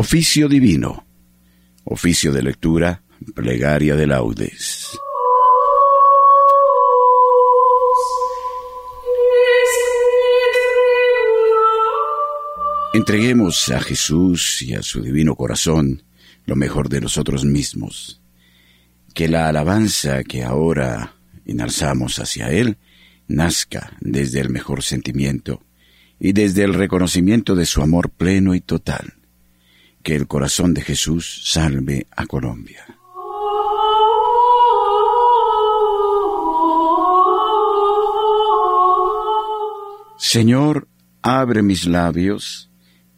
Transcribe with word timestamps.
Oficio 0.00 0.48
divino. 0.48 1.08
Oficio 1.82 2.32
de 2.32 2.40
lectura, 2.40 3.02
plegaria 3.34 3.96
de 3.96 4.06
laudes. 4.06 4.96
Entreguemos 12.94 13.68
a 13.70 13.80
Jesús 13.80 14.62
y 14.62 14.74
a 14.74 14.82
su 14.82 15.02
divino 15.02 15.34
corazón 15.34 16.04
lo 16.46 16.54
mejor 16.54 16.88
de 16.88 17.00
nosotros 17.00 17.44
mismos. 17.44 18.22
Que 19.14 19.26
la 19.26 19.48
alabanza 19.48 20.22
que 20.22 20.44
ahora 20.44 21.16
enalzamos 21.44 22.20
hacia 22.20 22.52
Él 22.52 22.78
nazca 23.26 23.96
desde 24.00 24.38
el 24.38 24.48
mejor 24.48 24.84
sentimiento 24.84 25.66
y 26.20 26.34
desde 26.34 26.62
el 26.62 26.74
reconocimiento 26.74 27.56
de 27.56 27.66
su 27.66 27.82
amor 27.82 28.10
pleno 28.10 28.54
y 28.54 28.60
total. 28.60 29.17
Que 30.08 30.16
el 30.16 30.26
corazón 30.26 30.72
de 30.72 30.80
Jesús 30.80 31.42
salve 31.44 32.06
a 32.16 32.24
Colombia. 32.24 32.82
Señor, 40.16 40.88
abre 41.20 41.62
mis 41.62 41.86
labios 41.86 42.70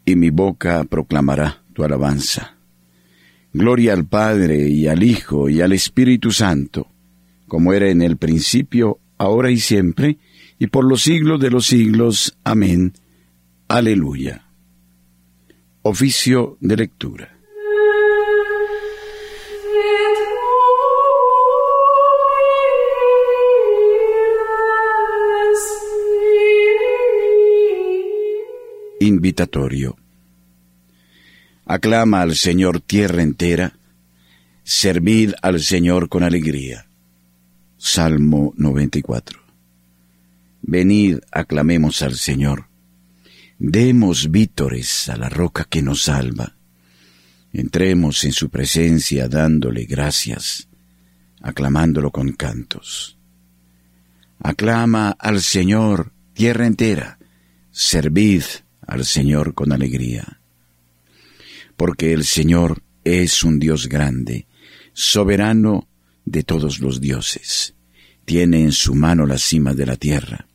y 0.05 0.17
mi 0.17 0.31
boca 0.31 0.83
proclamará 0.83 1.63
tu 1.75 1.85
alabanza. 1.85 2.57
Gloria 3.53 3.93
al 3.93 4.09
Padre 4.09 4.69
y 4.69 4.89
al 4.89 5.05
Hijo 5.05 5.49
y 5.49 5.61
al 5.61 5.73
Espíritu 5.73 6.33
Santo, 6.33 6.89
como 7.47 7.73
era 7.73 7.89
en 7.89 8.03
el 8.03 8.17
principio, 8.17 8.99
ahora 9.17 9.53
y 9.53 9.61
siempre, 9.61 10.19
y 10.59 10.67
por 10.67 10.85
los 10.85 11.03
siglos 11.03 11.39
de 11.39 11.51
los 11.51 11.67
siglos. 11.67 12.37
Amén. 12.43 12.95
Aleluya. 13.69 14.50
Oficio 15.83 16.59
de 16.61 16.77
lectura. 16.77 17.39
Invitatorio. 29.01 29.97
Aclama 31.65 32.21
al 32.21 32.37
Señor 32.37 32.83
tierra 32.83 33.23
entera, 33.23 33.73
servid 34.63 35.33
al 35.41 35.61
Señor 35.61 36.11
con 36.11 36.23
alegría. 36.25 36.85
Salmo 37.79 38.53
94. 38.59 39.41
Venid, 40.61 41.21
aclamemos 41.33 42.03
al 42.03 42.17
Señor. 42.17 42.70
Demos 43.63 44.31
vítores 44.31 45.11
a 45.11 45.19
la 45.19 45.29
roca 45.29 45.67
que 45.69 45.83
nos 45.83 46.05
salva. 46.05 46.57
Entremos 47.53 48.25
en 48.25 48.33
su 48.33 48.49
presencia 48.49 49.29
dándole 49.29 49.85
gracias, 49.85 50.67
aclamándolo 51.43 52.11
con 52.11 52.33
cantos. 52.33 53.19
Aclama 54.39 55.11
al 55.11 55.43
Señor 55.43 56.15
tierra 56.33 56.67
entera, 56.67 57.19
servid 57.71 58.45
al 58.87 59.05
Señor 59.05 59.53
con 59.53 59.73
alegría. 59.73 60.41
Porque 61.77 62.15
el 62.15 62.25
Señor 62.25 62.83
es 63.05 63.45
un 63.45 63.59
Dios 63.59 63.91
grande, 63.91 64.47
soberano 64.95 65.87
de 66.25 66.45
todos 66.45 66.81
los 66.81 66.99
dioses. 66.99 67.75
Tiene 68.25 68.63
en 68.63 68.73
su 68.73 68.95
mano 68.95 69.27
la 69.27 69.37
cima 69.37 69.75
de 69.75 69.85
la 69.85 69.97
tierra. 69.97 70.47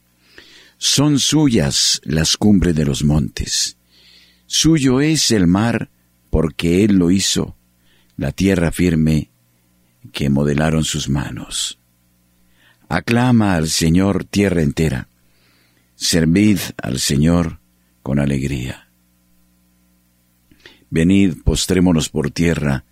Son 0.77 1.19
suyas 1.19 2.01
las 2.03 2.37
cumbres 2.37 2.75
de 2.75 2.85
los 2.85 3.03
montes. 3.03 3.77
Suyo 4.45 5.01
es 5.01 5.31
el 5.31 5.47
mar 5.47 5.89
porque 6.29 6.83
Él 6.83 6.97
lo 6.97 7.11
hizo, 7.11 7.55
la 8.17 8.31
tierra 8.31 8.71
firme 8.71 9.29
que 10.11 10.29
modelaron 10.29 10.83
sus 10.83 11.09
manos. 11.09 11.79
Aclama 12.89 13.55
al 13.55 13.69
Señor 13.69 14.25
tierra 14.25 14.61
entera. 14.61 15.07
Servid 15.95 16.59
al 16.81 16.99
Señor 16.99 17.59
con 18.03 18.19
alegría. 18.19 18.89
Venid, 20.89 21.35
postrémonos 21.43 22.09
por 22.09 22.31
tierra, 22.31 22.85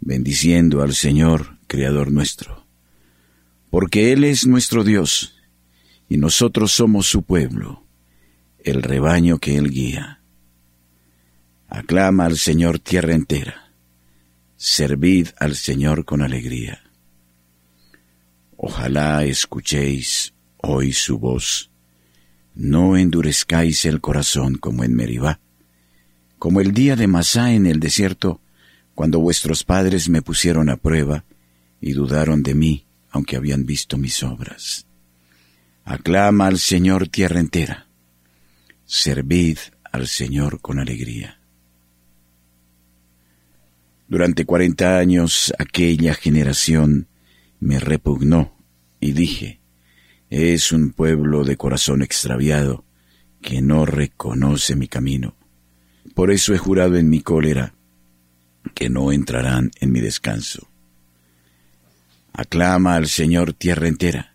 bendiciendo 0.00 0.82
al 0.82 0.94
Señor, 0.94 1.58
Creador 1.66 2.10
nuestro, 2.10 2.66
porque 3.70 4.12
Él 4.12 4.24
es 4.24 4.46
nuestro 4.46 4.84
Dios, 4.84 5.37
y 6.08 6.16
nosotros 6.16 6.72
somos 6.72 7.06
su 7.06 7.22
pueblo, 7.22 7.84
el 8.58 8.82
rebaño 8.82 9.38
que 9.38 9.56
Él 9.56 9.70
guía. 9.70 10.20
Aclama 11.68 12.24
al 12.26 12.38
Señor 12.38 12.78
tierra 12.78 13.14
entera, 13.14 13.72
servid 14.56 15.28
al 15.38 15.56
Señor 15.56 16.04
con 16.04 16.22
alegría. 16.22 16.82
Ojalá 18.56 19.24
escuchéis 19.24 20.34
hoy 20.56 20.92
su 20.92 21.18
voz 21.18 21.70
no 22.58 22.96
endurezcáis 22.96 23.84
el 23.84 24.00
corazón 24.00 24.56
como 24.56 24.82
en 24.82 24.92
Meribá, 24.92 25.38
como 26.40 26.60
el 26.60 26.72
día 26.72 26.96
de 26.96 27.06
Masá 27.06 27.52
en 27.52 27.66
el 27.66 27.78
desierto, 27.78 28.40
cuando 28.96 29.20
vuestros 29.20 29.62
padres 29.62 30.08
me 30.08 30.22
pusieron 30.22 30.68
a 30.68 30.76
prueba 30.76 31.24
y 31.80 31.92
dudaron 31.92 32.42
de 32.42 32.56
mí, 32.56 32.84
aunque 33.10 33.36
habían 33.36 33.64
visto 33.64 33.96
mis 33.96 34.24
obras. 34.24 34.87
Aclama 35.90 36.48
al 36.48 36.58
Señor 36.58 37.08
tierra 37.08 37.40
entera. 37.40 37.86
Servid 38.84 39.56
al 39.90 40.06
Señor 40.06 40.60
con 40.60 40.78
alegría. 40.78 41.40
Durante 44.06 44.44
cuarenta 44.44 44.98
años 44.98 45.50
aquella 45.58 46.12
generación 46.12 47.08
me 47.58 47.80
repugnó 47.80 48.54
y 49.00 49.12
dije, 49.12 49.60
es 50.28 50.72
un 50.72 50.90
pueblo 50.90 51.42
de 51.44 51.56
corazón 51.56 52.02
extraviado 52.02 52.84
que 53.40 53.62
no 53.62 53.86
reconoce 53.86 54.76
mi 54.76 54.88
camino. 54.88 55.36
Por 56.14 56.30
eso 56.30 56.52
he 56.52 56.58
jurado 56.58 56.96
en 56.96 57.08
mi 57.08 57.22
cólera 57.22 57.72
que 58.74 58.90
no 58.90 59.10
entrarán 59.10 59.70
en 59.80 59.90
mi 59.90 60.02
descanso. 60.02 60.68
Aclama 62.34 62.96
al 62.96 63.08
Señor 63.08 63.54
tierra 63.54 63.88
entera. 63.88 64.34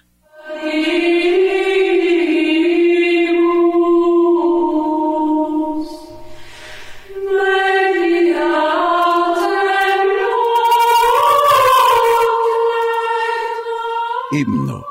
Himno 14.33 14.85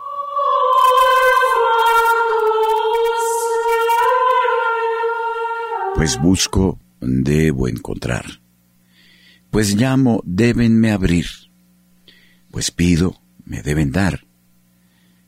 Pues 5.94 6.20
busco, 6.20 6.78
debo 7.00 7.68
encontrar. 7.68 8.40
Pues 9.50 9.74
llamo, 9.74 10.22
débenme 10.24 10.92
abrir. 10.92 11.26
Pues 12.50 12.70
pido, 12.70 13.20
me 13.44 13.62
deben 13.62 13.92
dar. 13.92 14.26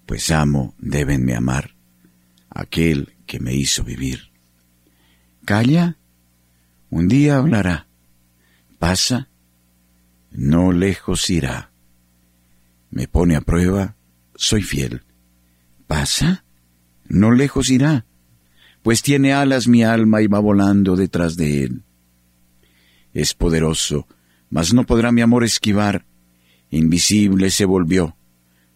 Pues 0.07 0.31
amo, 0.31 0.75
débenme 0.79 1.35
amar. 1.35 1.75
Aquel 2.49 3.15
que 3.27 3.39
me 3.39 3.55
hizo 3.55 3.85
vivir. 3.85 4.31
Calla, 5.45 5.99
un 6.89 7.09
día 7.09 7.37
hablará. 7.37 7.87
Pasa, 8.79 9.29
no 10.31 10.73
lejos 10.73 11.29
irá. 11.29 11.71
Me 12.91 13.09
pone 13.09 13.37
a 13.37 13.41
prueba, 13.41 13.97
soy 14.43 14.63
fiel. 14.63 15.03
Pasa, 15.87 16.45
no 17.09 17.31
lejos 17.33 17.71
irá 17.71 18.07
pues 18.83 19.03
tiene 19.03 19.33
alas 19.33 19.69
mi 19.69 19.85
alma 19.85 20.23
y 20.23 20.27
va 20.27 20.41
volando 20.41 20.97
detrás 20.97 21.37
de 21.37 21.65
él. 21.65 21.83
Es 23.15 23.35
poderoso, 23.35 24.07
mas 24.51 24.75
no 24.75 24.85
podrá 24.85 25.13
mi 25.13 25.21
amor 25.21 25.45
esquivar. 25.45 26.05
Invisible 26.71 27.51
se 27.51 27.65
volvió, 27.65 28.17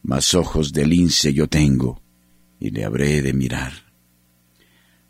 mas 0.02 0.34
ojos 0.34 0.72
de 0.72 0.86
lince 0.86 1.34
yo 1.34 1.48
tengo, 1.48 2.02
y 2.60 2.70
le 2.70 2.84
habré 2.84 3.22
de 3.22 3.32
mirar. 3.32 3.72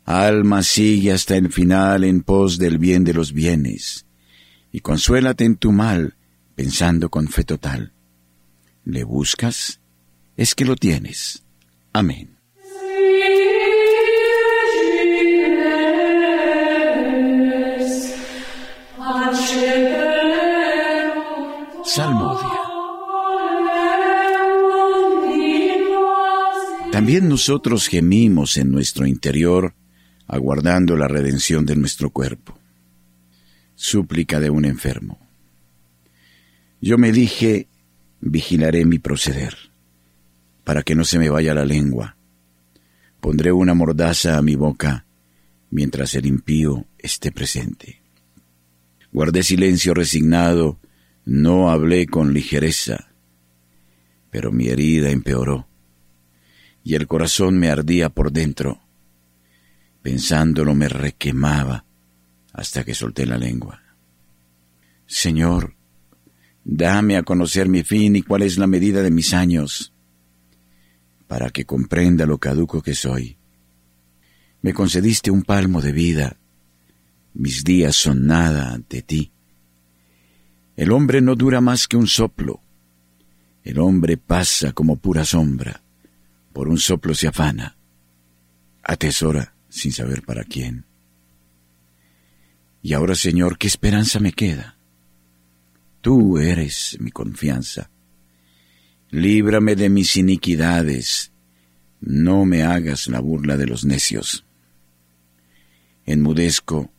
Alma 0.05 0.63
sigue 0.63 1.11
hasta 1.11 1.35
el 1.35 1.51
final 1.51 2.03
en 2.03 2.21
pos 2.21 2.57
del 2.57 2.77
bien 2.77 3.03
de 3.03 3.13
los 3.13 3.33
bienes, 3.33 4.05
y 4.71 4.79
consuélate 4.79 5.43
en 5.43 5.57
tu 5.57 5.71
mal, 5.71 6.15
pensando 6.55 7.09
con 7.09 7.27
fe 7.27 7.43
total. 7.43 7.93
¿Le 8.85 9.03
buscas? 9.03 9.81
Es 10.37 10.55
que 10.55 10.65
lo 10.65 10.75
tienes. 10.75 11.43
Amén. 11.91 12.37
Salmodia. 21.83 22.47
También 26.91 27.29
nosotros 27.29 27.87
gemimos 27.87 28.57
en 28.57 28.71
nuestro 28.71 29.05
interior, 29.05 29.73
aguardando 30.27 30.95
la 30.95 31.07
redención 31.07 31.65
de 31.65 31.75
nuestro 31.75 32.09
cuerpo. 32.09 32.57
Súplica 33.75 34.39
de 34.39 34.49
un 34.49 34.65
enfermo. 34.65 35.19
Yo 36.81 36.97
me 36.97 37.11
dije, 37.11 37.67
vigilaré 38.19 38.85
mi 38.85 38.99
proceder, 38.99 39.55
para 40.67 40.83
que 40.83 40.95
no 40.95 41.05
se 41.05 41.17
me 41.17 41.29
vaya 41.29 41.53
la 41.53 41.63
lengua. 41.63 42.17
Pondré 43.21 43.53
una 43.53 43.73
mordaza 43.73 44.37
a 44.37 44.41
mi 44.41 44.57
boca 44.57 45.05
mientras 45.69 46.13
el 46.13 46.25
impío 46.25 46.87
esté 46.97 47.31
presente. 47.31 48.01
Guardé 49.13 49.43
silencio 49.43 49.93
resignado, 49.93 50.77
no 51.23 51.69
hablé 51.69 52.05
con 52.05 52.33
ligereza, 52.33 53.13
pero 54.29 54.51
mi 54.51 54.67
herida 54.67 55.09
empeoró 55.09 55.69
y 56.83 56.95
el 56.95 57.07
corazón 57.07 57.57
me 57.57 57.69
ardía 57.69 58.09
por 58.09 58.33
dentro. 58.33 58.81
Pensándolo 60.01 60.75
me 60.75 60.89
requemaba 60.89 61.85
hasta 62.51 62.83
que 62.83 62.93
solté 62.93 63.25
la 63.25 63.37
lengua. 63.37 63.83
Señor, 65.05 65.77
dame 66.65 67.15
a 67.15 67.23
conocer 67.23 67.69
mi 67.69 67.83
fin 67.83 68.17
y 68.17 68.21
cuál 68.21 68.41
es 68.41 68.57
la 68.57 68.67
medida 68.67 69.01
de 69.01 69.11
mis 69.11 69.33
años, 69.33 69.93
para 71.27 71.49
que 71.49 71.65
comprenda 71.65 72.25
lo 72.25 72.37
caduco 72.37 72.81
que 72.81 72.95
soy. 72.95 73.37
Me 74.61 74.73
concediste 74.73 75.29
un 75.29 75.43
palmo 75.43 75.81
de 75.81 75.91
vida, 75.91 76.37
mis 77.33 77.63
días 77.63 77.95
son 77.95 78.25
nada 78.25 78.73
ante 78.73 79.01
ti. 79.01 79.31
El 80.75 80.91
hombre 80.91 81.21
no 81.21 81.35
dura 81.35 81.61
más 81.61 81.87
que 81.87 81.97
un 81.97 82.07
soplo, 82.07 82.61
el 83.63 83.79
hombre 83.79 84.17
pasa 84.17 84.71
como 84.71 84.95
pura 84.95 85.25
sombra 85.25 85.83
por 86.57 86.69
un 86.69 86.79
soplo 86.79 87.13
se 87.13 87.27
afana, 87.27 87.77
atesora 88.81 89.53
sin 89.69 89.91
saber 89.91 90.23
para 90.23 90.43
quién. 90.43 90.85
Y 92.81 92.93
ahora, 92.93 93.13
Señor, 93.13 93.59
¿qué 93.59 93.67
esperanza 93.67 94.19
me 94.19 94.33
queda? 94.33 94.75
Tú 96.01 96.39
eres 96.39 96.97
mi 96.99 97.11
confianza. 97.11 97.91
Líbrame 99.09 99.75
de 99.75 99.89
mis 99.89 100.17
iniquidades, 100.17 101.31
no 101.99 102.45
me 102.45 102.63
hagas 102.63 103.07
la 103.07 103.19
burla 103.19 103.57
de 103.57 103.65
los 103.65 103.85
necios. 103.85 104.45
Enmudezco, 106.05 106.91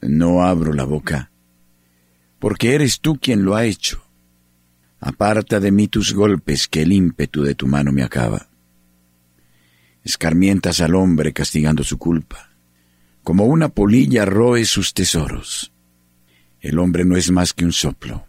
no 0.00 0.42
abro 0.42 0.72
la 0.72 0.84
boca, 0.84 1.30
porque 2.38 2.74
eres 2.74 3.00
tú 3.00 3.18
quien 3.20 3.44
lo 3.44 3.54
ha 3.56 3.64
hecho. 3.64 4.02
Aparta 5.00 5.60
de 5.60 5.72
mí 5.72 5.88
tus 5.88 6.12
golpes, 6.12 6.68
que 6.68 6.82
el 6.82 6.92
ímpetu 6.92 7.42
de 7.42 7.54
tu 7.54 7.66
mano 7.66 7.92
me 7.92 8.02
acaba 8.02 8.50
escarmientas 10.04 10.80
al 10.80 10.94
hombre 10.94 11.32
castigando 11.32 11.84
su 11.84 11.98
culpa. 11.98 12.50
Como 13.22 13.44
una 13.44 13.68
polilla 13.68 14.24
roe 14.24 14.64
sus 14.64 14.94
tesoros. 14.94 15.72
El 16.60 16.78
hombre 16.78 17.04
no 17.04 17.16
es 17.16 17.30
más 17.30 17.52
que 17.52 17.64
un 17.64 17.72
soplo. 17.72 18.26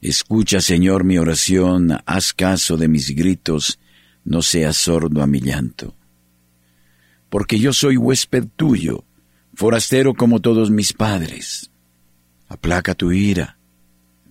Escucha, 0.00 0.60
Señor, 0.60 1.04
mi 1.04 1.18
oración, 1.18 1.98
haz 2.06 2.32
caso 2.32 2.78
de 2.78 2.88
mis 2.88 3.14
gritos, 3.14 3.78
no 4.24 4.40
seas 4.40 4.76
sordo 4.76 5.22
a 5.22 5.26
mi 5.26 5.40
llanto. 5.40 5.94
Porque 7.28 7.58
yo 7.58 7.72
soy 7.74 7.98
huésped 7.98 8.46
tuyo, 8.56 9.04
forastero 9.54 10.14
como 10.14 10.40
todos 10.40 10.70
mis 10.70 10.94
padres. 10.94 11.70
Aplaca 12.48 12.94
tu 12.94 13.12
ira, 13.12 13.58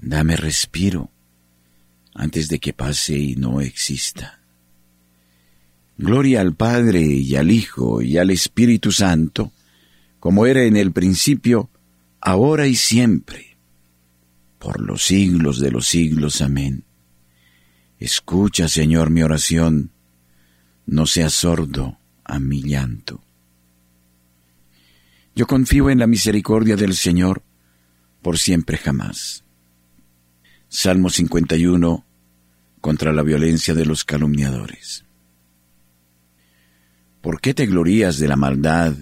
dame 0.02 0.36
respiro, 0.36 1.12
antes 2.16 2.50
de 2.50 2.60
que 2.60 2.74
pase 2.74 3.18
y 3.18 3.36
no 3.36 3.62
exista. 3.62 4.40
Gloria 6.00 6.42
al 6.42 6.56
Padre 6.56 7.02
y 7.02 7.36
al 7.36 7.52
Hijo 7.52 8.02
y 8.02 8.18
al 8.18 8.32
Espíritu 8.32 8.92
Santo, 8.92 9.52
como 10.20 10.46
era 10.46 10.64
en 10.64 10.78
el 10.78 10.94
principio, 10.94 11.70
ahora 12.22 12.68
y 12.68 12.76
siempre, 12.76 13.49
por 14.60 14.82
los 14.82 15.04
siglos 15.04 15.60
de 15.60 15.72
los 15.72 15.88
siglos. 15.88 16.42
Amén. 16.42 16.84
Escucha, 17.98 18.68
Señor, 18.68 19.10
mi 19.10 19.24
oración, 19.24 19.92
no 20.86 21.06
seas 21.06 21.34
sordo 21.34 21.98
a 22.24 22.40
mi 22.40 22.62
llanto. 22.62 23.24
Yo 25.36 25.48
confío 25.48 25.90
en 25.90 26.00
la 26.00 26.08
misericordia 26.08 26.76
del 26.76 26.94
Señor 26.94 27.44
por 28.22 28.38
siempre 28.38 28.78
jamás. 28.78 29.44
Salmo 30.68 31.10
51 31.10 32.06
contra 32.82 33.12
la 33.12 33.24
violencia 33.24 33.74
de 33.74 33.86
los 33.86 34.04
calumniadores. 34.04 35.06
¿Por 37.22 37.42
qué 37.42 37.54
te 37.54 37.66
glorías 37.66 38.18
de 38.18 38.28
la 38.28 38.38
maldad 38.38 38.94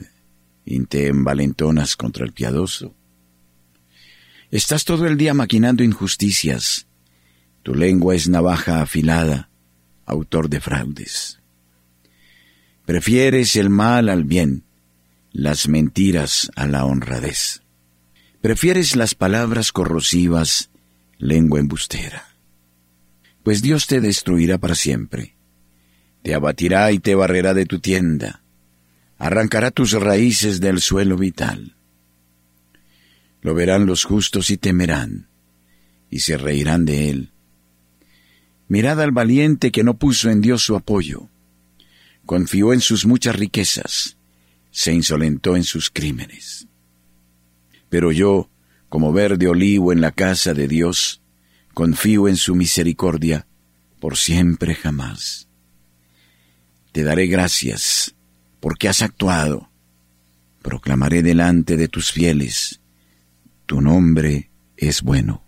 y 0.65 0.83
te 0.85 1.07
envalentonas 1.07 1.95
contra 1.95 2.25
el 2.25 2.33
piadoso? 2.33 2.96
Estás 4.51 4.85
todo 4.85 5.07
el 5.07 5.17
día 5.17 5.33
maquinando 5.33 5.83
injusticias. 5.83 6.87
Tu 7.63 7.75
lengua 7.75 8.15
es 8.15 8.29
navaja 8.29 8.81
afilada, 8.81 9.49
autor 10.05 10.49
de 10.49 10.61
fraudes. 10.61 11.39
Prefieres 12.85 13.55
el 13.55 13.69
mal 13.69 14.09
al 14.09 14.23
bien, 14.23 14.63
las 15.31 15.67
mentiras 15.67 16.49
a 16.55 16.67
la 16.67 16.85
honradez. 16.85 17.61
Prefieres 18.41 18.95
las 18.95 19.15
palabras 19.15 19.71
corrosivas, 19.71 20.69
lengua 21.17 21.59
embustera. 21.59 22.23
Pues 23.43 23.61
Dios 23.61 23.87
te 23.87 23.99
destruirá 23.99 24.57
para 24.57 24.75
siempre 24.75 25.37
te 26.27 26.35
abatirá 26.35 26.91
y 26.91 26.99
te 26.99 27.15
barrerá 27.15 27.53
de 27.53 27.65
tu 27.65 27.79
tienda, 27.79 28.43
arrancará 29.17 29.71
tus 29.71 29.93
raíces 29.93 30.59
del 30.59 30.81
suelo 30.81 31.15
vital. 31.15 31.76
Lo 33.41 33.53
verán 33.53 33.85
los 33.85 34.03
justos 34.03 34.49
y 34.49 34.57
temerán, 34.57 35.27
y 36.09 36.19
se 36.19 36.37
reirán 36.37 36.85
de 36.85 37.09
él. 37.09 37.31
Mirad 38.67 39.01
al 39.01 39.11
valiente 39.11 39.71
que 39.71 39.83
no 39.83 39.97
puso 39.97 40.29
en 40.29 40.41
Dios 40.41 40.63
su 40.63 40.75
apoyo, 40.75 41.29
confió 42.25 42.73
en 42.73 42.81
sus 42.81 43.05
muchas 43.05 43.35
riquezas, 43.35 44.17
se 44.71 44.93
insolentó 44.93 45.55
en 45.55 45.63
sus 45.63 45.89
crímenes. 45.89 46.67
Pero 47.89 48.11
yo, 48.11 48.49
como 48.89 49.13
verde 49.13 49.47
olivo 49.47 49.93
en 49.93 50.01
la 50.01 50.11
casa 50.11 50.53
de 50.53 50.67
Dios, 50.67 51.21
confío 51.73 52.27
en 52.27 52.35
su 52.35 52.55
misericordia 52.55 53.47
por 53.99 54.17
siempre 54.17 54.75
jamás. 54.75 55.47
Te 56.91 57.03
daré 57.03 57.27
gracias 57.27 58.15
porque 58.59 58.89
has 58.89 59.01
actuado. 59.01 59.69
Proclamaré 60.61 61.23
delante 61.23 61.77
de 61.77 61.87
tus 61.87 62.11
fieles, 62.11 62.76
tu 63.67 63.81
nombre 63.81 64.49
es 64.77 65.03
bueno. 65.03 65.43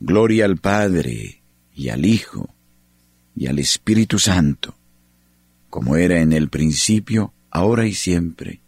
Gloria 0.00 0.46
al 0.46 0.56
Padre 0.56 1.42
y 1.74 1.90
al 1.90 2.06
Hijo 2.06 2.54
y 3.36 3.46
al 3.46 3.58
Espíritu 3.58 4.18
Santo, 4.18 4.74
como 5.68 5.96
era 5.96 6.20
en 6.20 6.32
el 6.32 6.48
principio, 6.48 7.32
ahora 7.50 7.86
y 7.86 7.94
siempre, 7.94 8.62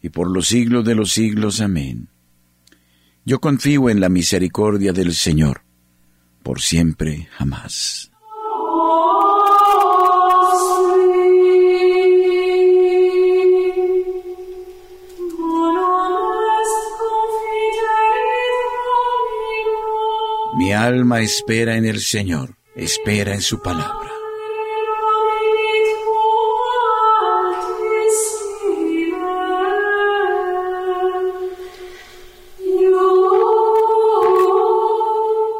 y 0.00 0.08
por 0.08 0.30
los 0.30 0.48
siglos 0.48 0.84
de 0.84 0.94
los 0.94 1.12
siglos. 1.12 1.60
Amén. 1.60 2.08
Yo 3.24 3.40
confío 3.40 3.90
en 3.90 4.00
la 4.00 4.08
misericordia 4.08 4.92
del 4.92 5.12
Señor, 5.12 5.62
por 6.44 6.60
siempre 6.60 7.28
jamás. 7.32 8.09
Alma 20.90 21.20
espera 21.20 21.76
en 21.76 21.84
el 21.84 22.00
Señor, 22.00 22.56
espera 22.74 23.32
en 23.32 23.40
su 23.40 23.62
palabra. 23.62 24.10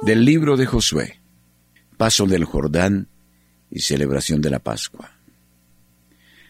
Del 0.03 0.25
libro 0.25 0.57
de 0.57 0.67
Josué, 0.67 1.21
paso 1.97 2.27
del 2.27 2.45
Jordán 2.45 3.07
y 3.71 3.83
celebración 3.83 4.41
de 4.41 4.51
la 4.51 4.59
Pascua. 4.59 5.13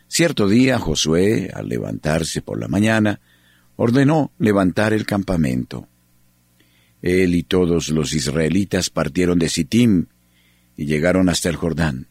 Cierto 0.08 0.48
día 0.48 0.78
Josué, 0.78 1.50
al 1.52 1.68
levantarse 1.68 2.40
por 2.40 2.58
la 2.58 2.68
mañana, 2.68 3.20
ordenó 3.76 4.32
levantar 4.38 4.94
el 4.94 5.04
campamento 5.04 5.89
él 7.02 7.34
y 7.34 7.42
todos 7.42 7.88
los 7.88 8.12
israelitas 8.12 8.90
partieron 8.90 9.38
de 9.38 9.48
Sittim 9.48 10.06
y 10.76 10.86
llegaron 10.86 11.28
hasta 11.28 11.48
el 11.48 11.56
Jordán. 11.56 12.08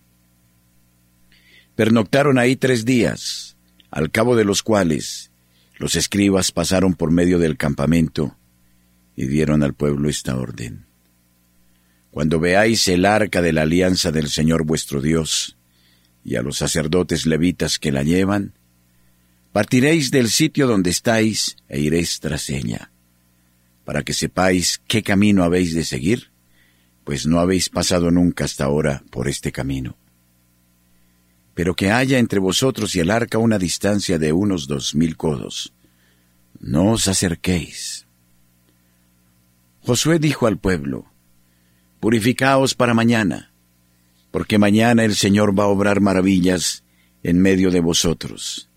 Pernoctaron 1.75 2.38
ahí 2.38 2.55
tres 2.55 2.86
días, 2.86 3.55
al 3.91 4.12
cabo 4.12 4.36
de 4.36 4.46
los 4.46 4.63
cuales 4.63 5.31
los 5.77 5.96
escribas 5.96 6.51
pasaron 6.51 6.93
por 6.93 7.12
medio 7.12 7.39
del 7.39 7.58
campamento 7.58 8.38
y 9.15 9.27
dieron 9.27 9.63
al 9.63 9.74
pueblo 9.74 10.10
esta 10.10 10.36
orden. 10.36 10.86
Cuando 12.12 12.39
veáis 12.39 12.88
el 12.88 13.05
arca 13.05 13.41
de 13.41 13.53
la 13.53 13.62
alianza 13.62 14.12
del 14.12 14.29
Señor 14.29 14.65
vuestro 14.65 15.01
Dios, 15.01 15.58
y 16.24 16.36
a 16.36 16.41
los 16.41 16.58
sacerdotes 16.58 17.25
levitas 17.25 17.79
que 17.79 17.91
la 17.91 18.03
llevan, 18.03 18.53
partiréis 19.51 20.12
del 20.12 20.29
sitio 20.29 20.67
donde 20.67 20.89
estáis 20.89 21.55
e 21.67 21.79
iréis 21.79 22.19
tras 22.19 22.50
ella, 22.50 22.88
para 23.89 24.03
que 24.03 24.13
sepáis 24.13 24.84
qué 24.88 25.01
camino 25.01 25.43
habéis 25.43 25.74
de 25.74 25.84
seguir, 25.84 26.29
pues 27.03 27.25
no 27.25 27.39
habéis 27.39 27.69
pasado 27.69 28.12
nunca 28.12 28.46
hasta 28.46 28.65
ahora 28.65 29.01
por 29.10 29.27
este 29.27 29.51
camino. 29.51 29.98
Pero 31.55 31.75
que 31.75 31.89
haya 31.89 32.19
entre 32.19 32.38
vosotros 32.38 32.96
y 32.96 33.00
el 33.00 33.10
arca 33.10 33.39
una 33.39 33.58
distancia 33.58 34.19
de 34.19 34.31
unos 34.31 34.67
dos 34.67 34.93
mil 34.93 35.17
codos. 35.17 35.74
No 36.60 36.91
os 36.91 37.08
acerquéis. 37.08 38.05
Josué 39.81 40.19
dijo 40.19 40.46
al 40.46 40.60
pueblo, 40.60 41.08
Purificaos 42.00 42.75
para 42.75 42.93
mañana, 42.93 43.53
porque 44.29 44.60
mañana 44.60 45.03
el 45.03 45.15
Señor 45.15 45.58
va 45.58 45.63
a 45.63 45.69
obrar 45.69 46.00
maravillas 46.00 46.84
en 47.24 47.41
medio 47.41 47.72
de 47.72 47.79
vosotros. 47.79 48.69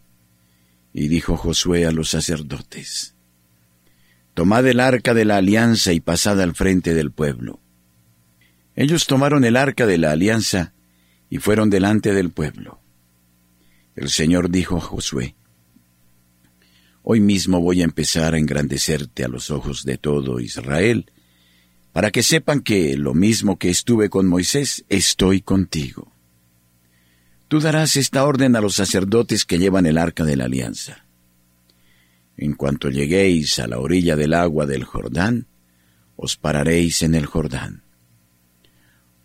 Y 0.94 1.08
dijo 1.08 1.36
Josué 1.36 1.84
a 1.84 1.92
los 1.92 2.08
sacerdotes, 2.08 3.11
Tomad 4.34 4.66
el 4.66 4.80
arca 4.80 5.12
de 5.14 5.24
la 5.24 5.36
alianza 5.36 5.92
y 5.92 6.00
pasad 6.00 6.40
al 6.40 6.54
frente 6.54 6.94
del 6.94 7.10
pueblo. 7.10 7.60
Ellos 8.74 9.06
tomaron 9.06 9.44
el 9.44 9.56
arca 9.56 9.86
de 9.86 9.98
la 9.98 10.12
alianza 10.12 10.72
y 11.28 11.38
fueron 11.38 11.68
delante 11.68 12.14
del 12.14 12.30
pueblo. 12.30 12.80
El 13.94 14.08
Señor 14.08 14.50
dijo 14.50 14.78
a 14.78 14.80
Josué, 14.80 15.36
Hoy 17.02 17.20
mismo 17.20 17.60
voy 17.60 17.82
a 17.82 17.84
empezar 17.84 18.34
a 18.34 18.38
engrandecerte 18.38 19.24
a 19.24 19.28
los 19.28 19.50
ojos 19.50 19.84
de 19.84 19.98
todo 19.98 20.40
Israel, 20.40 21.10
para 21.92 22.10
que 22.10 22.22
sepan 22.22 22.60
que, 22.60 22.96
lo 22.96 23.12
mismo 23.12 23.58
que 23.58 23.68
estuve 23.68 24.08
con 24.08 24.26
Moisés, 24.26 24.84
estoy 24.88 25.42
contigo. 25.42 26.12
Tú 27.48 27.60
darás 27.60 27.96
esta 27.96 28.24
orden 28.24 28.56
a 28.56 28.62
los 28.62 28.76
sacerdotes 28.76 29.44
que 29.44 29.58
llevan 29.58 29.84
el 29.84 29.98
arca 29.98 30.24
de 30.24 30.36
la 30.36 30.44
alianza. 30.44 31.01
En 32.42 32.54
cuanto 32.54 32.90
lleguéis 32.90 33.60
a 33.60 33.68
la 33.68 33.78
orilla 33.78 34.16
del 34.16 34.34
agua 34.34 34.66
del 34.66 34.82
Jordán, 34.82 35.46
os 36.16 36.36
pararéis 36.36 37.04
en 37.04 37.14
el 37.14 37.24
Jordán. 37.24 37.84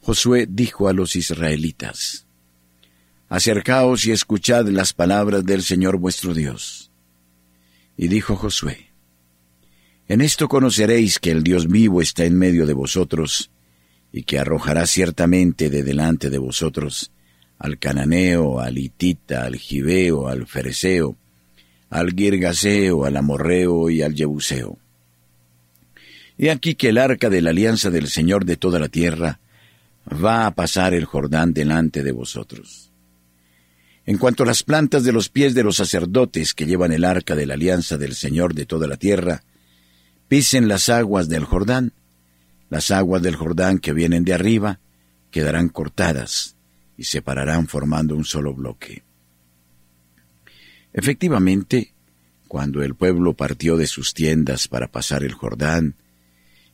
Josué 0.02 0.46
dijo 0.48 0.88
a 0.88 0.94
los 0.94 1.16
israelitas, 1.16 2.28
Acercaos 3.28 4.06
y 4.06 4.12
escuchad 4.12 4.68
las 4.68 4.94
palabras 4.94 5.44
del 5.44 5.64
Señor 5.64 5.98
vuestro 5.98 6.36
Dios. 6.36 6.92
Y 7.98 8.08
dijo 8.08 8.36
Josué, 8.36 8.92
en 10.08 10.22
esto 10.22 10.48
conoceréis 10.48 11.18
que 11.18 11.32
el 11.32 11.42
Dios 11.42 11.68
vivo 11.68 12.04
está 12.04 12.24
en 12.24 12.38
medio 12.38 12.68
de 12.68 12.74
vosotros, 12.74 13.50
y 14.12 14.26
que 14.26 14.38
arrojará 14.38 14.86
ciertamente 14.86 15.72
de 15.72 15.82
delante 15.82 16.30
de 16.30 16.38
vosotros 16.38 17.12
al 17.58 17.80
cananeo, 17.80 18.60
al 18.60 18.78
hitita, 18.78 19.46
al 19.46 19.56
gibeo, 19.56 20.28
al 20.28 20.46
fereceo, 20.46 21.18
al 21.90 22.12
girgaseo, 22.12 23.06
al 23.06 23.18
amorreo 23.18 23.90
y 23.90 24.02
al 24.02 24.14
jebuseo. 24.14 24.78
He 26.38 26.52
aquí 26.52 26.76
que 26.76 26.90
el 26.90 26.98
arca 26.98 27.30
de 27.30 27.42
la 27.42 27.50
alianza 27.50 27.90
del 27.90 28.08
Señor 28.08 28.46
de 28.46 28.58
toda 28.58 28.80
la 28.80 28.90
tierra 28.90 29.40
va 30.12 30.46
a 30.46 30.52
pasar 30.52 30.94
el 30.94 31.06
Jordán 31.06 31.54
delante 31.54 32.04
de 32.04 32.12
vosotros. 32.12 32.92
En 34.06 34.18
cuanto 34.18 34.46
las 34.46 34.64
plantas 34.64 35.04
de 35.04 35.12
los 35.12 35.30
pies 35.30 35.54
de 35.54 35.64
los 35.64 35.78
sacerdotes 35.78 36.54
que 36.54 36.66
llevan 36.66 36.94
el 36.94 37.04
arca 37.04 37.36
de 37.36 37.46
la 37.46 37.56
alianza 37.56 37.98
del 37.98 38.16
Señor 38.16 38.54
de 38.54 38.66
toda 38.66 38.88
la 38.88 38.98
tierra, 38.98 39.44
pisen 40.28 40.68
las 40.68 40.90
aguas 40.90 41.28
del 41.28 41.44
Jordán, 41.44 41.94
las 42.70 42.92
aguas 42.92 43.22
del 43.22 43.36
Jordán 43.36 43.80
que 43.80 43.94
vienen 43.94 44.24
de 44.24 44.34
arriba 44.34 44.80
quedarán 45.32 45.70
cortadas 45.70 46.56
y 46.98 47.04
se 47.04 47.22
pararán 47.22 47.68
formando 47.68 48.16
un 48.16 48.26
solo 48.26 48.54
bloque. 48.54 49.07
Efectivamente, 50.94 51.94
cuando 52.48 52.82
el 52.82 52.96
pueblo 52.96 53.34
partió 53.34 53.78
de 53.78 53.88
sus 53.88 54.14
tiendas 54.14 54.68
para 54.68 54.88
pasar 54.88 55.24
el 55.24 55.34
Jordán, 55.34 55.96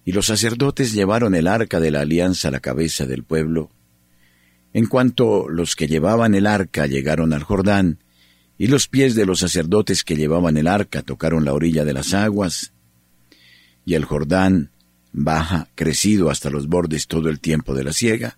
y 0.05 0.11
los 0.11 0.27
sacerdotes 0.27 0.93
llevaron 0.93 1.33
el 1.35 1.47
arca 1.47 1.79
de 1.79 1.91
la 1.91 2.01
alianza 2.01 2.49
a 2.49 2.51
la 2.51 2.59
cabeza 2.59 3.05
del 3.05 3.23
pueblo, 3.23 3.69
en 4.73 4.87
cuanto 4.87 5.49
los 5.49 5.75
que 5.75 5.87
llevaban 5.87 6.35
el 6.35 6.47
arca 6.47 6.87
llegaron 6.87 7.33
al 7.33 7.43
Jordán, 7.43 7.99
y 8.57 8.67
los 8.67 8.87
pies 8.87 9.15
de 9.15 9.25
los 9.25 9.39
sacerdotes 9.39 10.03
que 10.03 10.15
llevaban 10.15 10.57
el 10.57 10.67
arca 10.67 11.01
tocaron 11.01 11.45
la 11.45 11.53
orilla 11.53 11.85
de 11.85 11.93
las 11.93 12.13
aguas, 12.13 12.73
y 13.85 13.95
el 13.95 14.05
Jordán 14.05 14.71
baja 15.11 15.69
crecido 15.75 16.29
hasta 16.29 16.49
los 16.49 16.67
bordes 16.67 17.07
todo 17.07 17.29
el 17.29 17.39
tiempo 17.39 17.75
de 17.75 17.83
la 17.83 17.93
siega. 17.93 18.37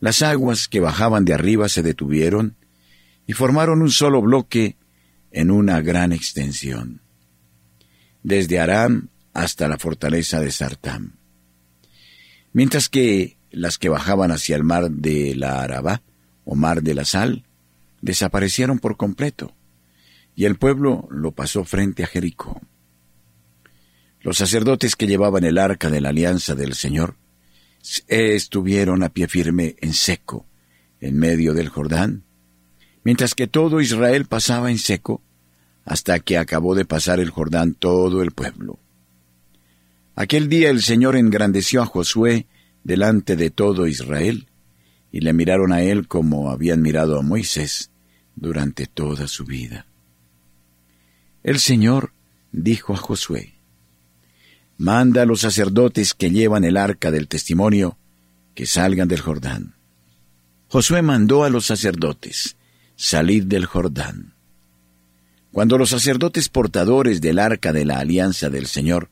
Las 0.00 0.22
aguas 0.22 0.68
que 0.68 0.80
bajaban 0.80 1.24
de 1.24 1.34
arriba 1.34 1.68
se 1.68 1.82
detuvieron 1.82 2.56
y 3.26 3.32
formaron 3.32 3.82
un 3.82 3.90
solo 3.90 4.22
bloque 4.22 4.76
en 5.30 5.50
una 5.50 5.80
gran 5.80 6.12
extensión, 6.12 7.02
desde 8.22 8.58
Aram 8.60 9.08
hasta 9.32 9.68
la 9.68 9.78
fortaleza 9.78 10.40
de 10.40 10.50
Sartam. 10.50 11.16
Mientras 12.52 12.88
que 12.88 13.36
las 13.50 13.78
que 13.78 13.88
bajaban 13.88 14.30
hacia 14.30 14.56
el 14.56 14.64
mar 14.64 14.90
de 14.90 15.34
la 15.34 15.62
Araba, 15.62 16.02
o 16.44 16.54
mar 16.54 16.82
de 16.82 16.94
la 16.94 17.04
Sal, 17.04 17.44
desaparecieron 18.00 18.78
por 18.78 18.96
completo, 18.96 19.54
y 20.34 20.44
el 20.44 20.56
pueblo 20.56 21.08
lo 21.10 21.32
pasó 21.32 21.64
frente 21.64 22.04
a 22.04 22.06
Jericó. 22.06 22.60
Los 24.20 24.38
sacerdotes 24.38 24.96
que 24.96 25.06
llevaban 25.06 25.44
el 25.44 25.58
arca 25.58 25.90
de 25.90 26.00
la 26.00 26.10
alianza 26.10 26.54
del 26.54 26.74
Señor 26.74 27.16
estuvieron 28.08 29.02
a 29.02 29.08
pie 29.08 29.28
firme 29.28 29.76
en 29.80 29.92
seco, 29.92 30.46
en 31.00 31.18
medio 31.18 31.54
del 31.54 31.68
Jordán, 31.68 32.25
mientras 33.06 33.36
que 33.36 33.46
todo 33.46 33.80
Israel 33.80 34.24
pasaba 34.24 34.68
en 34.68 34.78
seco, 34.78 35.22
hasta 35.84 36.18
que 36.18 36.38
acabó 36.38 36.74
de 36.74 36.84
pasar 36.84 37.20
el 37.20 37.30
Jordán 37.30 37.74
todo 37.74 38.20
el 38.20 38.32
pueblo. 38.32 38.80
Aquel 40.16 40.48
día 40.48 40.70
el 40.70 40.82
Señor 40.82 41.14
engrandeció 41.14 41.82
a 41.82 41.86
Josué 41.86 42.46
delante 42.82 43.36
de 43.36 43.50
todo 43.50 43.86
Israel, 43.86 44.48
y 45.12 45.20
le 45.20 45.32
miraron 45.32 45.72
a 45.72 45.82
él 45.82 46.08
como 46.08 46.50
habían 46.50 46.82
mirado 46.82 47.16
a 47.16 47.22
Moisés 47.22 47.92
durante 48.34 48.86
toda 48.86 49.28
su 49.28 49.44
vida. 49.44 49.86
El 51.44 51.60
Señor 51.60 52.12
dijo 52.50 52.92
a 52.92 52.96
Josué, 52.96 53.54
manda 54.78 55.22
a 55.22 55.26
los 55.26 55.42
sacerdotes 55.42 56.12
que 56.12 56.32
llevan 56.32 56.64
el 56.64 56.76
arca 56.76 57.12
del 57.12 57.28
testimonio 57.28 57.98
que 58.56 58.66
salgan 58.66 59.06
del 59.06 59.20
Jordán. 59.20 59.76
Josué 60.66 61.02
mandó 61.02 61.44
a 61.44 61.50
los 61.50 61.66
sacerdotes, 61.66 62.56
salid 62.96 63.44
del 63.44 63.66
Jordán. 63.66 64.34
Cuando 65.52 65.76
los 65.76 65.90
sacerdotes 65.90 66.48
portadores 66.48 67.20
del 67.20 67.38
arca 67.38 67.72
de 67.72 67.84
la 67.84 67.98
alianza 67.98 68.48
del 68.48 68.66
Señor 68.66 69.10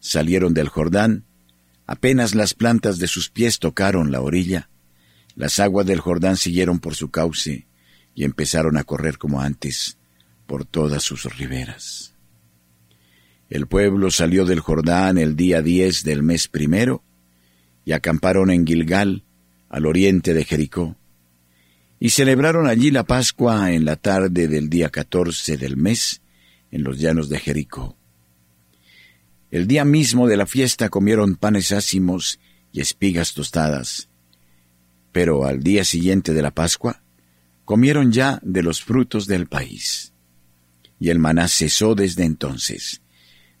salieron 0.00 0.52
del 0.52 0.68
Jordán, 0.68 1.24
apenas 1.86 2.34
las 2.34 2.52
plantas 2.52 2.98
de 2.98 3.08
sus 3.08 3.30
pies 3.30 3.58
tocaron 3.58 4.12
la 4.12 4.20
orilla, 4.20 4.68
las 5.34 5.58
aguas 5.60 5.86
del 5.86 6.00
Jordán 6.00 6.36
siguieron 6.36 6.78
por 6.78 6.94
su 6.94 7.10
cauce 7.10 7.66
y 8.14 8.24
empezaron 8.24 8.76
a 8.76 8.84
correr 8.84 9.16
como 9.16 9.40
antes 9.40 9.96
por 10.46 10.66
todas 10.66 11.02
sus 11.02 11.24
riberas. 11.36 12.14
El 13.48 13.66
pueblo 13.66 14.10
salió 14.10 14.44
del 14.44 14.60
Jordán 14.60 15.16
el 15.16 15.36
día 15.36 15.62
diez 15.62 16.04
del 16.04 16.22
mes 16.22 16.48
primero 16.48 17.02
y 17.86 17.92
acamparon 17.92 18.50
en 18.50 18.66
Gilgal, 18.66 19.24
al 19.70 19.86
oriente 19.86 20.34
de 20.34 20.44
Jericó, 20.44 20.96
y 22.04 22.10
celebraron 22.10 22.66
allí 22.66 22.90
la 22.90 23.04
Pascua 23.04 23.70
en 23.70 23.84
la 23.84 23.94
tarde 23.94 24.48
del 24.48 24.68
día 24.68 24.90
catorce 24.90 25.56
del 25.56 25.76
mes, 25.76 26.20
en 26.72 26.82
los 26.82 26.98
llanos 26.98 27.28
de 27.28 27.38
Jericó. 27.38 27.96
El 29.52 29.68
día 29.68 29.84
mismo 29.84 30.26
de 30.26 30.36
la 30.36 30.46
fiesta 30.46 30.88
comieron 30.88 31.36
panes 31.36 31.70
ácimos 31.70 32.40
y 32.72 32.80
espigas 32.80 33.34
tostadas, 33.34 34.08
pero 35.12 35.44
al 35.44 35.62
día 35.62 35.84
siguiente 35.84 36.34
de 36.34 36.42
la 36.42 36.50
Pascua 36.50 37.04
comieron 37.64 38.10
ya 38.10 38.40
de 38.42 38.64
los 38.64 38.82
frutos 38.82 39.28
del 39.28 39.46
país. 39.46 40.12
Y 40.98 41.10
el 41.10 41.20
maná 41.20 41.46
cesó 41.46 41.94
desde 41.94 42.24
entonces 42.24 43.00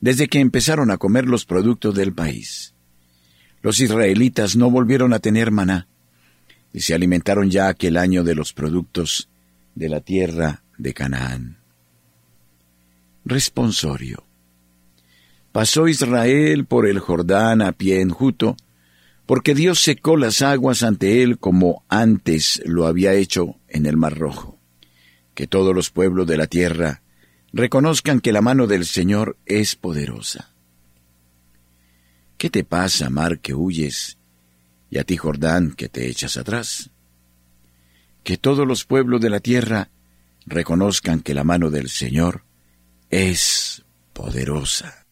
desde 0.00 0.26
que 0.26 0.40
empezaron 0.40 0.90
a 0.90 0.98
comer 0.98 1.26
los 1.26 1.44
productos 1.44 1.94
del 1.94 2.12
país. 2.12 2.74
Los 3.60 3.78
israelitas 3.78 4.56
no 4.56 4.68
volvieron 4.68 5.12
a 5.12 5.20
tener 5.20 5.52
maná 5.52 5.86
y 6.72 6.80
se 6.80 6.94
alimentaron 6.94 7.50
ya 7.50 7.68
aquel 7.68 7.96
año 7.96 8.24
de 8.24 8.34
los 8.34 8.52
productos 8.52 9.28
de 9.74 9.88
la 9.88 10.00
tierra 10.00 10.62
de 10.78 10.94
Canaán. 10.94 11.58
Responsorio. 13.24 14.24
Pasó 15.52 15.86
Israel 15.86 16.64
por 16.64 16.88
el 16.88 16.98
Jordán 16.98 17.60
a 17.60 17.72
pie 17.72 18.00
enjuto, 18.00 18.56
porque 19.26 19.54
Dios 19.54 19.80
secó 19.80 20.16
las 20.16 20.42
aguas 20.42 20.82
ante 20.82 21.22
él 21.22 21.38
como 21.38 21.84
antes 21.88 22.62
lo 22.64 22.86
había 22.86 23.12
hecho 23.12 23.56
en 23.68 23.86
el 23.86 23.96
Mar 23.96 24.18
Rojo. 24.18 24.58
Que 25.34 25.46
todos 25.46 25.74
los 25.74 25.90
pueblos 25.90 26.26
de 26.26 26.36
la 26.36 26.46
tierra 26.46 27.02
reconozcan 27.52 28.20
que 28.20 28.32
la 28.32 28.40
mano 28.40 28.66
del 28.66 28.86
Señor 28.86 29.36
es 29.46 29.76
poderosa. 29.76 30.50
¿Qué 32.38 32.50
te 32.50 32.64
pasa, 32.64 33.08
mar, 33.08 33.38
que 33.38 33.54
huyes, 33.54 34.18
y 34.92 34.98
a 34.98 35.04
ti, 35.04 35.16
Jordán, 35.16 35.72
que 35.72 35.88
te 35.88 36.06
echas 36.06 36.36
atrás? 36.36 36.90
Que 38.24 38.36
todos 38.36 38.68
los 38.68 38.84
pueblos 38.84 39.22
de 39.22 39.30
la 39.30 39.40
tierra 39.40 39.88
reconozcan 40.44 41.20
que 41.20 41.32
la 41.32 41.44
mano 41.44 41.70
del 41.70 41.88
Señor 41.88 42.44
es 43.08 43.86
poderosa. 44.12 45.06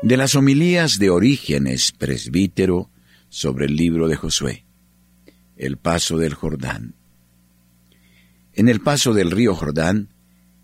De 0.00 0.16
las 0.16 0.34
homilías 0.34 0.98
de 0.98 1.10
Orígenes, 1.10 1.92
presbítero, 1.92 2.88
sobre 3.28 3.66
el 3.66 3.76
libro 3.76 4.08
de 4.08 4.16
Josué, 4.16 4.64
el 5.58 5.76
paso 5.76 6.16
del 6.16 6.32
Jordán. 6.32 6.94
En 8.54 8.70
el 8.70 8.80
paso 8.80 9.12
del 9.12 9.30
río 9.30 9.54
Jordán, 9.54 10.11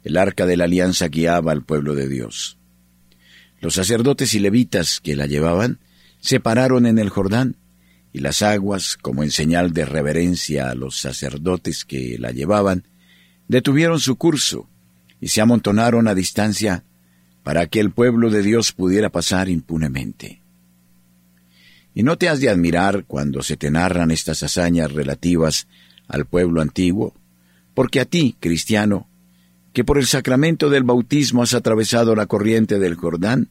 el 0.05 0.17
arca 0.17 0.47
de 0.47 0.57
la 0.57 0.65
alianza 0.65 1.09
guiaba 1.09 1.53
al 1.53 1.65
pueblo 1.65 1.95
de 1.95 2.09
Dios. 2.09 2.59
Los 3.61 3.75
sacerdotes 3.75 4.35
y 4.35 4.39
levitas 4.39 5.01
que 5.01 5.17
la 5.17 5.27
llevaban 5.27 5.81
se 6.21 6.41
pararon 6.41 6.87
en 6.87 6.99
el 6.99 7.09
Jordán, 7.09 7.57
y 8.13 8.21
las 8.21 8.43
aguas, 8.43 8.97
como 8.97 9.23
en 9.23 9.31
señal 9.31 9.73
de 9.73 9.85
reverencia 9.85 10.71
a 10.71 10.75
los 10.75 10.99
sacerdotes 10.99 11.85
que 11.85 12.17
la 12.19 12.31
llevaban, 12.31 12.85
detuvieron 13.49 14.01
su 14.01 14.17
curso 14.17 14.69
y 15.21 15.29
se 15.29 15.41
amontonaron 15.41 16.09
a 16.09 16.15
distancia 16.15 16.85
para 17.43 17.67
que 17.67 17.81
el 17.81 17.91
pueblo 17.91 18.31
de 18.31 18.43
Dios 18.43 18.73
pudiera 18.73 19.11
pasar 19.11 19.49
impunemente. 19.49 20.43
Y 21.95 22.03
no 22.03 22.17
te 22.17 22.29
has 22.29 22.41
de 22.41 22.49
admirar 22.49 23.05
cuando 23.07 23.43
se 23.43 23.57
te 23.57 23.71
narran 23.71 24.11
estas 24.11 24.43
hazañas 24.43 24.93
relativas 24.93 25.67
al 26.07 26.27
pueblo 26.27 26.61
antiguo, 26.61 27.15
porque 27.75 28.01
a 28.01 28.05
ti, 28.05 28.37
cristiano, 28.39 29.08
que 29.73 29.85
por 29.85 29.99
el 29.99 30.07
sacramento 30.07 30.71
del 30.71 30.85
bautismo 30.85 31.43
has 31.43 31.55
atravesado 31.55 32.15
la 32.15 32.27
corriente 32.27 32.79
del 32.79 32.95
Jordán, 32.95 33.49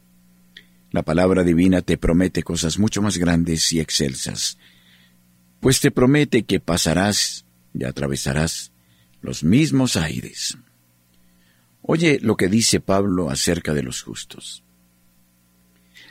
la 0.90 1.02
palabra 1.02 1.44
divina 1.44 1.82
te 1.82 1.98
promete 1.98 2.42
cosas 2.42 2.78
mucho 2.78 3.02
más 3.02 3.18
grandes 3.18 3.72
y 3.72 3.80
excelsas, 3.80 4.58
pues 5.60 5.80
te 5.80 5.90
promete 5.90 6.44
que 6.44 6.60
pasarás 6.60 7.44
y 7.74 7.84
atravesarás 7.84 8.72
los 9.20 9.44
mismos 9.44 9.96
aires. 9.96 10.56
Oye 11.82 12.18
lo 12.20 12.36
que 12.36 12.48
dice 12.48 12.80
Pablo 12.80 13.30
acerca 13.30 13.74
de 13.74 13.82
los 13.82 14.02
justos. 14.02 14.62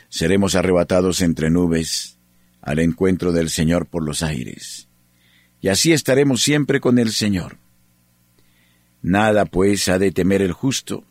Seremos 0.08 0.54
arrebatados 0.54 1.20
entre 1.20 1.50
nubes 1.50 2.18
al 2.60 2.78
encuentro 2.78 3.32
del 3.32 3.50
Señor 3.50 3.86
por 3.86 4.04
los 4.04 4.22
aires, 4.22 4.88
y 5.60 5.68
así 5.68 5.92
estaremos 5.92 6.42
siempre 6.42 6.80
con 6.80 6.98
el 6.98 7.12
Señor. 7.12 7.58
Nada 9.02 9.44
pues 9.44 9.88
ha 9.88 9.98
de 9.98 10.10
temer 10.10 10.42
el 10.42 10.52
justo, 10.52 11.04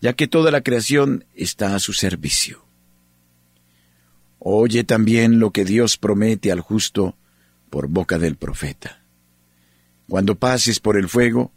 ya 0.00 0.14
que 0.14 0.26
toda 0.26 0.50
la 0.50 0.62
creación 0.62 1.24
está 1.34 1.74
a 1.74 1.78
su 1.78 1.92
servicio. 1.92 2.64
Oye 4.38 4.82
también 4.82 5.38
lo 5.38 5.52
que 5.52 5.64
Dios 5.64 5.96
promete 5.96 6.50
al 6.50 6.60
justo 6.60 7.16
por 7.70 7.86
boca 7.86 8.18
del 8.18 8.36
profeta. 8.36 9.04
Cuando 10.08 10.34
pases 10.34 10.80
por 10.80 10.98
el 10.98 11.08
fuego, 11.08 11.52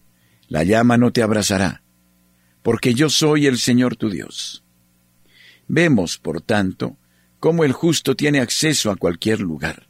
la 0.47 0.63
llama 0.63 0.97
no 0.97 1.11
te 1.11 1.23
abrazará, 1.23 1.81
porque 2.61 2.93
yo 2.93 3.09
soy 3.09 3.47
el 3.47 3.57
Señor 3.57 3.95
tu 3.95 4.09
Dios. 4.11 4.63
Vemos, 5.67 6.19
por 6.19 6.41
tanto, 6.41 6.97
cómo 7.39 7.63
el 7.63 7.71
justo 7.71 8.15
tiene 8.15 8.39
acceso 8.39 8.91
a 8.91 8.95
cualquier 8.95 9.39
lugar, 9.39 9.87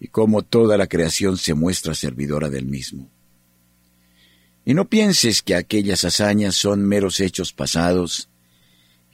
y 0.00 0.08
cómo 0.08 0.42
toda 0.42 0.78
la 0.78 0.86
creación 0.86 1.36
se 1.36 1.52
muestra 1.52 1.94
servidora 1.94 2.48
del 2.48 2.64
mismo. 2.64 3.10
Y 4.70 4.74
no 4.74 4.88
pienses 4.88 5.42
que 5.42 5.56
aquellas 5.56 6.04
hazañas 6.04 6.54
son 6.54 6.86
meros 6.86 7.18
hechos 7.18 7.52
pasados, 7.52 8.28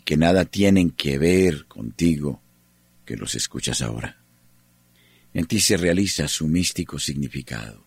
que 0.05 0.19
nada 0.19 0.45
tienen 0.45 0.91
que 0.91 1.17
ver 1.17 1.65
contigo, 1.65 2.43
que 3.07 3.17
los 3.17 3.35
escuchas 3.35 3.81
ahora. 3.81 4.23
En 5.33 5.47
ti 5.47 5.61
se 5.61 5.79
realiza 5.79 6.29
su 6.29 6.47
místico 6.47 6.99
significado. 6.99 7.87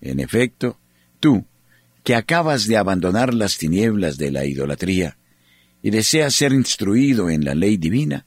En 0.00 0.18
efecto, 0.18 0.80
tú, 1.20 1.46
que 2.02 2.16
acabas 2.16 2.66
de 2.66 2.78
abandonar 2.78 3.32
las 3.32 3.58
tinieblas 3.58 4.16
de 4.16 4.32
la 4.32 4.44
idolatría 4.44 5.18
y 5.84 5.90
deseas 5.90 6.34
ser 6.34 6.52
instruido 6.52 7.30
en 7.30 7.44
la 7.44 7.54
ley 7.54 7.76
divina, 7.76 8.26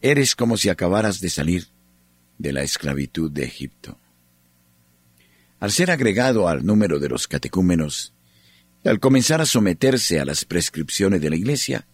eres 0.00 0.36
como 0.36 0.56
si 0.56 0.68
acabaras 0.68 1.18
de 1.18 1.28
salir 1.28 1.66
de 2.38 2.52
la 2.52 2.62
esclavitud 2.62 3.32
de 3.32 3.42
Egipto. 3.42 3.98
Al 5.64 5.72
ser 5.72 5.90
agregado 5.90 6.46
al 6.46 6.66
número 6.66 6.98
de 6.98 7.08
los 7.08 7.26
catecúmenos 7.26 8.12
y 8.84 8.88
al 8.90 9.00
comenzar 9.00 9.40
a 9.40 9.46
someterse 9.46 10.20
a 10.20 10.26
las 10.26 10.44
prescripciones 10.44 11.22
de 11.22 11.30
la 11.30 11.36
Iglesia, 11.36 11.88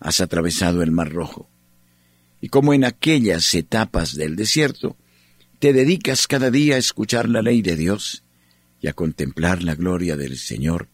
has 0.00 0.22
atravesado 0.22 0.82
el 0.82 0.90
Mar 0.90 1.12
Rojo. 1.12 1.50
Y 2.40 2.48
como 2.48 2.72
en 2.72 2.82
aquellas 2.82 3.54
etapas 3.54 4.14
del 4.14 4.36
desierto, 4.36 4.96
te 5.58 5.74
dedicas 5.74 6.26
cada 6.26 6.50
día 6.50 6.76
a 6.76 6.78
escuchar 6.78 7.28
la 7.28 7.42
ley 7.42 7.60
de 7.60 7.76
Dios 7.76 8.24
y 8.80 8.88
a 8.88 8.94
contemplar 8.94 9.62
la 9.62 9.74
gloria 9.74 10.16
del 10.16 10.38
Señor 10.38 10.88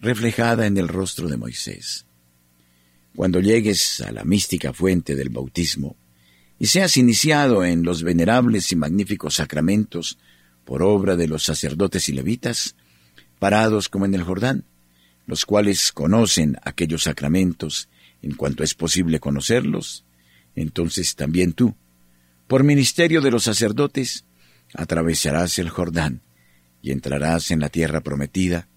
reflejada 0.00 0.66
en 0.66 0.78
el 0.78 0.88
rostro 0.88 1.28
de 1.28 1.36
Moisés. 1.36 2.06
Cuando 3.14 3.40
llegues 3.40 4.00
a 4.00 4.10
la 4.10 4.24
mística 4.24 4.72
fuente 4.72 5.14
del 5.14 5.28
bautismo 5.28 5.96
y 6.58 6.68
seas 6.68 6.96
iniciado 6.96 7.62
en 7.62 7.82
los 7.82 8.04
venerables 8.04 8.72
y 8.72 8.76
magníficos 8.76 9.34
sacramentos 9.34 10.16
por 10.64 10.82
obra 10.82 11.16
de 11.16 11.28
los 11.28 11.42
sacerdotes 11.44 12.08
y 12.08 12.12
levitas, 12.12 12.76
parados 13.38 13.88
como 13.88 14.04
en 14.04 14.14
el 14.14 14.22
Jordán, 14.22 14.64
los 15.26 15.44
cuales 15.44 15.92
conocen 15.92 16.56
aquellos 16.62 17.04
sacramentos 17.04 17.88
en 18.22 18.34
cuanto 18.34 18.62
es 18.62 18.74
posible 18.74 19.20
conocerlos, 19.20 20.04
entonces 20.54 21.16
también 21.16 21.52
tú, 21.52 21.74
por 22.46 22.64
ministerio 22.64 23.20
de 23.20 23.30
los 23.30 23.44
sacerdotes, 23.44 24.24
atravesarás 24.74 25.58
el 25.58 25.70
Jordán 25.70 26.20
y 26.82 26.90
entrarás 26.90 27.50
en 27.50 27.60
la 27.60 27.68
tierra 27.68 28.00
prometida, 28.00 28.68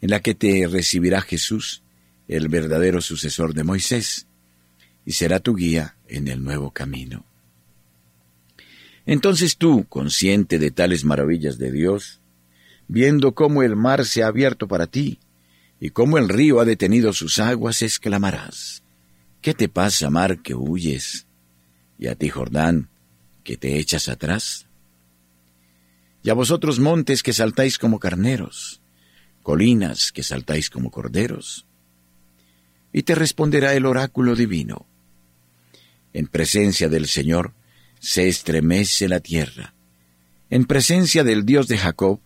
en 0.00 0.10
la 0.10 0.20
que 0.20 0.34
te 0.34 0.66
recibirá 0.68 1.20
Jesús, 1.20 1.82
el 2.28 2.48
verdadero 2.48 3.00
sucesor 3.00 3.54
de 3.54 3.64
Moisés, 3.64 4.26
y 5.04 5.12
será 5.12 5.40
tu 5.40 5.54
guía 5.54 5.96
en 6.08 6.28
el 6.28 6.42
nuevo 6.42 6.70
camino. 6.70 7.24
Entonces 9.06 9.56
tú, 9.56 9.86
consciente 9.88 10.58
de 10.58 10.70
tales 10.70 11.04
maravillas 11.04 11.58
de 11.58 11.72
Dios, 11.72 12.20
viendo 12.88 13.34
cómo 13.34 13.62
el 13.62 13.76
mar 13.76 14.04
se 14.04 14.22
ha 14.22 14.26
abierto 14.26 14.68
para 14.68 14.86
ti, 14.86 15.20
y 15.80 15.90
cómo 15.90 16.18
el 16.18 16.28
río 16.28 16.60
ha 16.60 16.64
detenido 16.64 17.12
sus 17.12 17.38
aguas, 17.38 17.82
exclamarás, 17.82 18.82
¿Qué 19.40 19.54
te 19.54 19.68
pasa, 19.68 20.10
mar, 20.10 20.42
que 20.42 20.54
huyes? 20.54 21.26
Y 21.98 22.08
a 22.08 22.16
ti, 22.16 22.28
Jordán, 22.28 22.88
que 23.44 23.56
te 23.56 23.78
echas 23.78 24.08
atrás? 24.08 24.66
y 26.26 26.30
a 26.30 26.34
vosotros 26.34 26.80
montes 26.80 27.22
que 27.22 27.32
saltáis 27.32 27.78
como 27.78 28.00
carneros, 28.00 28.80
colinas 29.44 30.10
que 30.10 30.24
saltáis 30.24 30.70
como 30.70 30.90
corderos. 30.90 31.66
Y 32.92 33.04
te 33.04 33.14
responderá 33.14 33.74
el 33.74 33.86
oráculo 33.86 34.34
divino. 34.34 34.86
En 36.12 36.26
presencia 36.26 36.88
del 36.88 37.06
Señor 37.06 37.52
se 38.06 38.28
estremece 38.28 39.08
la 39.08 39.18
tierra, 39.18 39.74
en 40.48 40.64
presencia 40.64 41.24
del 41.24 41.44
Dios 41.44 41.66
de 41.66 41.76
Jacob, 41.76 42.20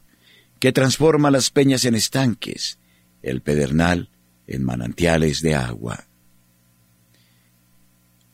que 0.59 0.73
transforma 0.73 1.31
las 1.31 1.49
peñas 1.49 1.87
en 1.87 1.95
estanques, 1.95 2.79
el 3.23 3.41
pedernal 3.41 4.11
en 4.47 4.63
manantiales 4.63 5.41
de 5.41 5.55
agua. 5.55 6.07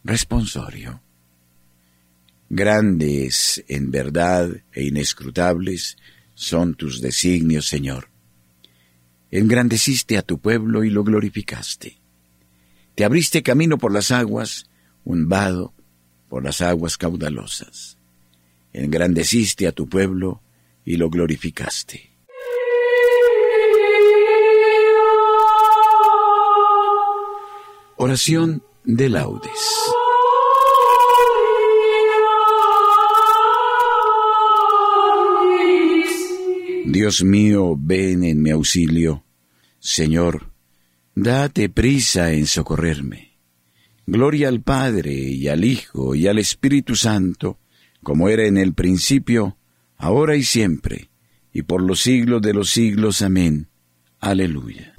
Responsorio. 0.03 1.01
Grandes 2.49 3.63
en 3.69 3.93
verdad 3.93 4.51
e 4.73 4.83
inescrutables 4.83 5.99
son 6.35 6.75
tus 6.75 7.01
designios, 7.01 7.69
Señor. 7.69 8.09
Engrandeciste 9.31 10.19
a 10.19 10.23
tu 10.23 10.41
pueblo 10.41 10.83
y 10.83 10.91
lo 10.91 11.05
glorificaste. 11.05 12.01
Te 12.97 13.05
abriste 13.05 13.45
camino 13.45 13.79
por 13.79 13.93
las 13.93 14.11
aguas, 14.11 14.69
un 15.05 15.29
vado 15.29 15.76
por 16.37 16.45
las 16.45 16.61
aguas 16.61 16.99
caudalosas. 16.99 17.97
Engrandeciste 18.75 19.67
a 19.67 19.73
tu 19.73 19.89
pueblo 19.89 20.43
y 20.85 20.99
lo 20.99 21.09
glorificaste. 21.09 22.11
Oración 27.97 28.63
de 28.85 29.09
laudes. 29.09 29.51
Dios 36.85 37.25
mío, 37.25 37.77
ven 37.79 38.25
en 38.25 38.43
mi 38.43 38.51
auxilio. 38.51 39.25
Señor, 39.79 40.51
date 41.15 41.71
prisa 41.71 42.35
en 42.35 42.47
socorrerme. 42.47 43.36
Gloria 44.09 44.47
al 44.47 44.63
Padre 44.63 45.13
y 45.13 45.49
al 45.49 45.65
Hijo 45.65 46.15
y 46.15 46.29
al 46.29 46.39
Espíritu 46.39 46.95
Santo, 46.95 47.59
como 48.05 48.29
era 48.29 48.47
en 48.47 48.57
el 48.57 48.73
principio, 48.73 49.59
ahora 49.97 50.37
y 50.37 50.45
siempre, 50.45 51.11
y 51.53 51.63
por 51.63 51.83
los 51.83 52.03
siglos 52.03 52.41
de 52.41 52.55
los 52.55 52.71
siglos. 52.71 53.21
Amén. 53.21 53.69
Aleluya. 54.21 54.95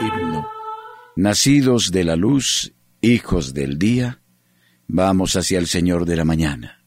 Himno. 0.00 0.48
Nacidos 1.14 1.92
de 1.92 2.02
la 2.02 2.16
luz, 2.16 2.72
hijos 3.00 3.54
del 3.54 3.78
día, 3.78 4.22
vamos 4.88 5.36
hacia 5.36 5.60
el 5.60 5.68
Señor 5.68 6.04
de 6.04 6.16
la 6.16 6.24
mañana. 6.24 6.85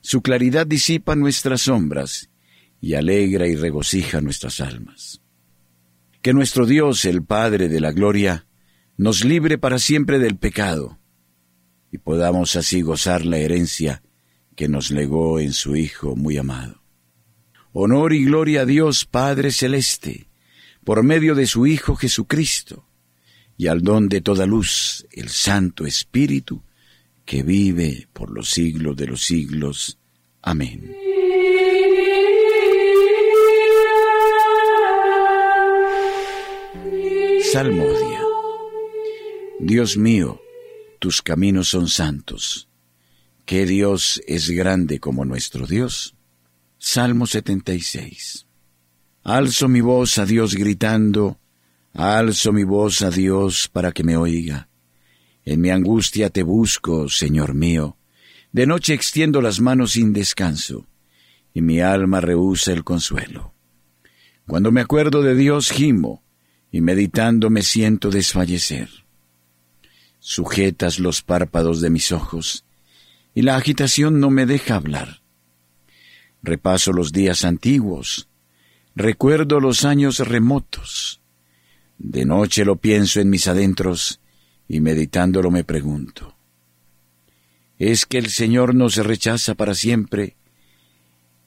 Su 0.00 0.22
claridad 0.22 0.66
disipa 0.66 1.14
nuestras 1.16 1.62
sombras 1.62 2.30
y 2.80 2.94
alegra 2.94 3.46
y 3.46 3.56
regocija 3.56 4.20
nuestras 4.20 4.60
almas. 4.60 5.20
Que 6.22 6.32
nuestro 6.32 6.66
Dios, 6.66 7.04
el 7.04 7.22
Padre 7.22 7.68
de 7.68 7.80
la 7.80 7.92
Gloria, 7.92 8.46
nos 8.96 9.24
libre 9.24 9.58
para 9.58 9.78
siempre 9.78 10.18
del 10.18 10.36
pecado 10.36 11.00
y 11.90 11.98
podamos 11.98 12.56
así 12.56 12.82
gozar 12.82 13.24
la 13.24 13.38
herencia 13.38 14.02
que 14.56 14.68
nos 14.68 14.90
legó 14.90 15.40
en 15.40 15.52
su 15.52 15.76
Hijo 15.76 16.16
muy 16.16 16.36
amado. 16.36 16.82
Honor 17.72 18.12
y 18.12 18.24
gloria 18.24 18.62
a 18.62 18.66
Dios 18.66 19.04
Padre 19.04 19.50
Celeste, 19.52 20.28
por 20.84 21.02
medio 21.02 21.34
de 21.34 21.46
su 21.46 21.66
Hijo 21.66 21.96
Jesucristo, 21.96 22.86
y 23.56 23.66
al 23.66 23.82
don 23.82 24.08
de 24.08 24.20
toda 24.20 24.46
luz, 24.46 25.06
el 25.12 25.28
Santo 25.28 25.86
Espíritu, 25.86 26.62
que 27.30 27.44
vive 27.44 28.08
por 28.12 28.32
los 28.32 28.50
siglos 28.50 28.96
de 28.96 29.06
los 29.06 29.22
siglos. 29.24 30.00
Amén. 30.42 30.96
Salmodia. 37.52 38.20
Dios 39.60 39.96
mío, 39.96 40.40
tus 40.98 41.22
caminos 41.22 41.68
son 41.68 41.86
santos. 41.86 42.68
¿Qué 43.44 43.64
Dios 43.64 44.20
es 44.26 44.50
grande 44.50 44.98
como 44.98 45.24
nuestro 45.24 45.68
Dios? 45.68 46.16
Salmo 46.78 47.28
76. 47.28 48.44
Alzo 49.22 49.68
mi 49.68 49.80
voz 49.80 50.18
a 50.18 50.26
Dios 50.26 50.56
gritando, 50.56 51.38
alzo 51.92 52.52
mi 52.52 52.64
voz 52.64 53.02
a 53.02 53.10
Dios 53.10 53.68
para 53.68 53.92
que 53.92 54.02
me 54.02 54.16
oiga. 54.16 54.69
En 55.50 55.60
mi 55.60 55.70
angustia 55.70 56.30
te 56.30 56.44
busco, 56.44 57.08
Señor 57.08 57.54
mío. 57.54 57.96
De 58.52 58.66
noche 58.66 58.94
extiendo 58.94 59.42
las 59.42 59.58
manos 59.58 59.90
sin 59.92 60.12
descanso, 60.12 60.86
y 61.52 61.60
mi 61.60 61.80
alma 61.80 62.20
rehúsa 62.20 62.72
el 62.72 62.84
consuelo. 62.84 63.52
Cuando 64.46 64.70
me 64.70 64.80
acuerdo 64.80 65.22
de 65.22 65.34
Dios 65.34 65.72
gimo, 65.72 66.22
y 66.70 66.80
meditando 66.80 67.50
me 67.50 67.62
siento 67.62 68.10
desfallecer. 68.10 68.90
Sujetas 70.20 71.00
los 71.00 71.20
párpados 71.20 71.80
de 71.80 71.90
mis 71.90 72.12
ojos, 72.12 72.64
y 73.34 73.42
la 73.42 73.56
agitación 73.56 74.20
no 74.20 74.30
me 74.30 74.46
deja 74.46 74.76
hablar. 74.76 75.20
Repaso 76.44 76.92
los 76.92 77.10
días 77.10 77.44
antiguos, 77.44 78.28
recuerdo 78.94 79.58
los 79.58 79.84
años 79.84 80.20
remotos. 80.20 81.20
De 81.98 82.24
noche 82.24 82.64
lo 82.64 82.76
pienso 82.76 83.18
en 83.20 83.30
mis 83.30 83.48
adentros, 83.48 84.19
y 84.70 84.78
meditándolo 84.78 85.50
me 85.50 85.64
pregunto, 85.64 86.36
¿es 87.76 88.06
que 88.06 88.18
el 88.18 88.30
Señor 88.30 88.72
nos 88.72 88.94
rechaza 88.98 89.56
para 89.56 89.74
siempre 89.74 90.36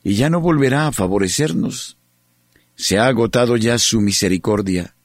y 0.04 0.16
ya 0.16 0.30
no 0.30 0.42
volverá 0.42 0.88
a 0.88 0.92
favorecernos? 0.92 1.98
¿Se 2.76 2.98
ha 3.00 3.08
agotado 3.08 3.56
ya 3.56 3.80
su 3.80 4.02
misericordia? 4.02 4.98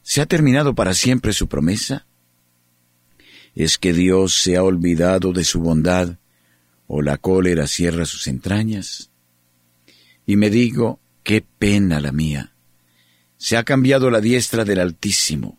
¿Se 0.00 0.22
ha 0.22 0.26
terminado 0.26 0.74
para 0.74 0.94
siempre 0.94 1.34
su 1.34 1.46
promesa? 1.46 2.06
¿Es 3.54 3.76
que 3.76 3.92
Dios 3.92 4.32
se 4.32 4.56
ha 4.56 4.62
olvidado 4.62 5.34
de 5.34 5.44
su 5.44 5.60
bondad 5.60 6.16
o 6.86 7.02
la 7.02 7.18
cólera 7.18 7.66
cierra 7.66 8.06
sus 8.06 8.26
entrañas? 8.26 9.10
Y 10.24 10.36
me 10.36 10.48
digo, 10.48 10.98
qué 11.22 11.44
pena 11.58 12.00
la 12.00 12.10
mía. 12.10 12.54
Se 13.36 13.58
ha 13.58 13.64
cambiado 13.64 14.10
la 14.10 14.22
diestra 14.22 14.64
del 14.64 14.80
Altísimo 14.80 15.58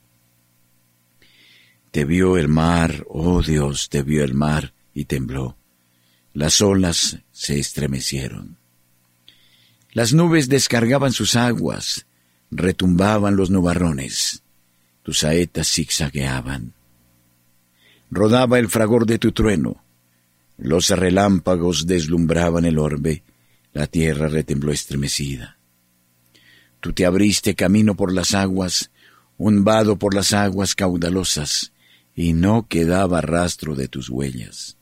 Te 1.91 2.05
vio 2.05 2.37
el 2.37 2.47
mar, 2.47 3.05
oh 3.09 3.41
Dios, 3.41 3.89
te 3.89 4.01
vio 4.01 4.23
el 4.23 4.33
mar 4.33 4.73
y 4.93 5.05
tembló. 5.05 5.57
Las 6.33 6.61
olas 6.61 7.19
se 7.31 7.59
estremecieron. 7.59 8.57
Las 9.91 10.13
nubes 10.13 10.47
descargaban 10.47 11.11
sus 11.11 11.35
aguas, 11.35 12.05
retumbaban 12.49 13.35
los 13.35 13.49
nubarrones, 13.49 14.41
tus 15.03 15.19
saetas 15.19 15.67
zigzagueaban. 15.67 16.73
Rodaba 18.09 18.57
el 18.57 18.69
fragor 18.69 19.05
de 19.05 19.19
tu 19.19 19.33
trueno, 19.33 19.83
los 20.57 20.89
relámpagos 20.89 21.87
deslumbraban 21.87 22.63
el 22.63 22.79
orbe, 22.79 23.23
la 23.73 23.87
tierra 23.87 24.29
retembló 24.29 24.71
estremecida. 24.71 25.57
Tú 26.79 26.93
te 26.93 27.05
abriste 27.05 27.53
camino 27.55 27.95
por 27.95 28.13
las 28.13 28.33
aguas, 28.33 28.91
un 29.37 29.65
por 29.99 30.13
las 30.13 30.33
aguas 30.33 30.75
caudalosas, 30.75 31.70
y 32.15 32.33
no 32.33 32.67
quedaba 32.67 33.21
rastro 33.21 33.75
de 33.75 33.87
tus 33.87 34.09
huellas. 34.09 34.77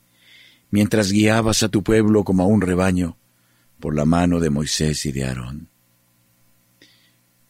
Mientras 0.70 1.12
guiabas 1.12 1.62
a 1.62 1.68
tu 1.68 1.82
pueblo 1.82 2.24
como 2.24 2.42
a 2.42 2.46
un 2.46 2.60
rebaño, 2.60 3.16
por 3.80 3.96
la 3.96 4.04
mano 4.04 4.40
de 4.40 4.50
Moisés 4.50 5.06
y 5.06 5.12
de 5.12 5.24
Aarón. 5.24 5.68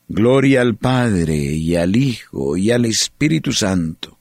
Gloria 0.08 0.62
al 0.62 0.76
Padre 0.76 1.36
y 1.36 1.76
al 1.76 1.96
Hijo 1.96 2.56
y 2.56 2.70
al 2.70 2.84
Espíritu 2.84 3.52
Santo, 3.52 4.18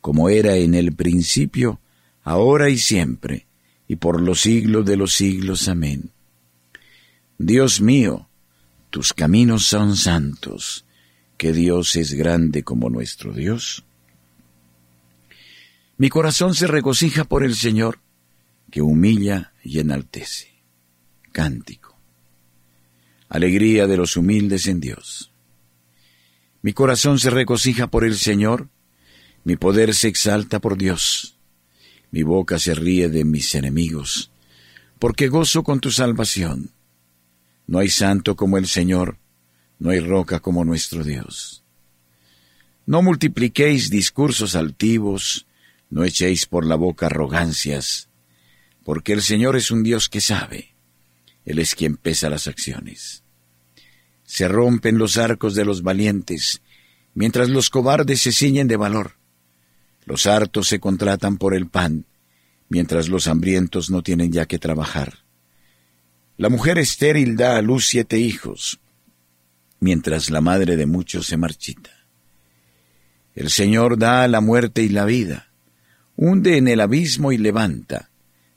como 0.00 0.28
era 0.28 0.56
en 0.56 0.74
el 0.74 0.94
principio, 0.94 1.80
ahora 2.22 2.70
y 2.70 2.78
siempre, 2.78 3.46
y 3.86 3.96
por 3.96 4.20
los 4.20 4.40
siglos 4.40 4.84
de 4.86 4.96
los 4.96 5.14
siglos. 5.14 5.68
Amén. 5.68 6.10
Dios 7.38 7.80
mío, 7.80 8.28
tus 8.90 9.12
caminos 9.12 9.66
son 9.66 9.96
santos, 9.96 10.84
que 11.36 11.52
Dios 11.52 11.94
es 11.96 12.14
grande 12.14 12.64
como 12.64 12.90
nuestro 12.90 13.32
Dios. 13.32 13.84
Mi 16.00 16.10
corazón 16.10 16.54
se 16.54 16.68
regocija 16.68 17.24
por 17.24 17.42
el 17.42 17.56
Señor, 17.56 17.98
que 18.70 18.82
humilla 18.82 19.52
y 19.64 19.80
enaltece. 19.80 20.62
Cántico. 21.32 21.98
Alegría 23.28 23.88
de 23.88 23.96
los 23.96 24.16
humildes 24.16 24.68
en 24.68 24.78
Dios. 24.78 25.32
Mi 26.62 26.72
corazón 26.72 27.18
se 27.18 27.30
regocija 27.30 27.88
por 27.88 28.04
el 28.04 28.16
Señor, 28.16 28.68
mi 29.42 29.56
poder 29.56 29.92
se 29.92 30.06
exalta 30.06 30.60
por 30.60 30.78
Dios, 30.78 31.36
mi 32.12 32.22
boca 32.22 32.60
se 32.60 32.76
ríe 32.76 33.08
de 33.08 33.24
mis 33.24 33.56
enemigos, 33.56 34.30
porque 35.00 35.26
gozo 35.26 35.64
con 35.64 35.80
tu 35.80 35.90
salvación. 35.90 36.70
No 37.66 37.80
hay 37.80 37.88
santo 37.88 38.36
como 38.36 38.56
el 38.56 38.68
Señor, 38.68 39.18
no 39.80 39.90
hay 39.90 39.98
roca 39.98 40.38
como 40.38 40.64
nuestro 40.64 41.02
Dios. 41.02 41.64
No 42.86 43.02
multipliquéis 43.02 43.90
discursos 43.90 44.54
altivos, 44.54 45.47
no 45.90 46.04
echéis 46.04 46.46
por 46.46 46.66
la 46.66 46.76
boca 46.76 47.06
arrogancias, 47.06 48.08
porque 48.84 49.12
el 49.12 49.22
Señor 49.22 49.56
es 49.56 49.70
un 49.70 49.82
Dios 49.82 50.08
que 50.08 50.20
sabe, 50.20 50.74
Él 51.44 51.58
es 51.58 51.74
quien 51.74 51.96
pesa 51.96 52.28
las 52.30 52.46
acciones. 52.46 53.22
Se 54.24 54.48
rompen 54.48 54.98
los 54.98 55.16
arcos 55.16 55.54
de 55.54 55.64
los 55.64 55.82
valientes, 55.82 56.62
mientras 57.14 57.48
los 57.48 57.70
cobardes 57.70 58.20
se 58.20 58.32
ciñen 58.32 58.68
de 58.68 58.76
valor. 58.76 59.16
Los 60.04 60.26
hartos 60.26 60.68
se 60.68 60.80
contratan 60.80 61.38
por 61.38 61.54
el 61.54 61.68
pan, 61.68 62.06
mientras 62.68 63.08
los 63.08 63.26
hambrientos 63.26 63.90
no 63.90 64.02
tienen 64.02 64.32
ya 64.32 64.46
que 64.46 64.58
trabajar. 64.58 65.24
La 66.36 66.48
mujer 66.48 66.78
estéril 66.78 67.36
da 67.36 67.56
a 67.56 67.62
luz 67.62 67.86
siete 67.86 68.18
hijos, 68.18 68.80
mientras 69.80 70.30
la 70.30 70.40
madre 70.40 70.76
de 70.76 70.86
muchos 70.86 71.26
se 71.26 71.36
marchita. 71.36 71.90
El 73.34 73.50
Señor 73.50 73.98
da 73.98 74.26
la 74.28 74.40
muerte 74.40 74.82
y 74.82 74.88
la 74.88 75.04
vida, 75.04 75.47
hunde 76.20 76.56
en 76.56 76.66
el 76.66 76.80
abismo 76.80 77.30
y 77.30 77.38
levanta, 77.38 78.10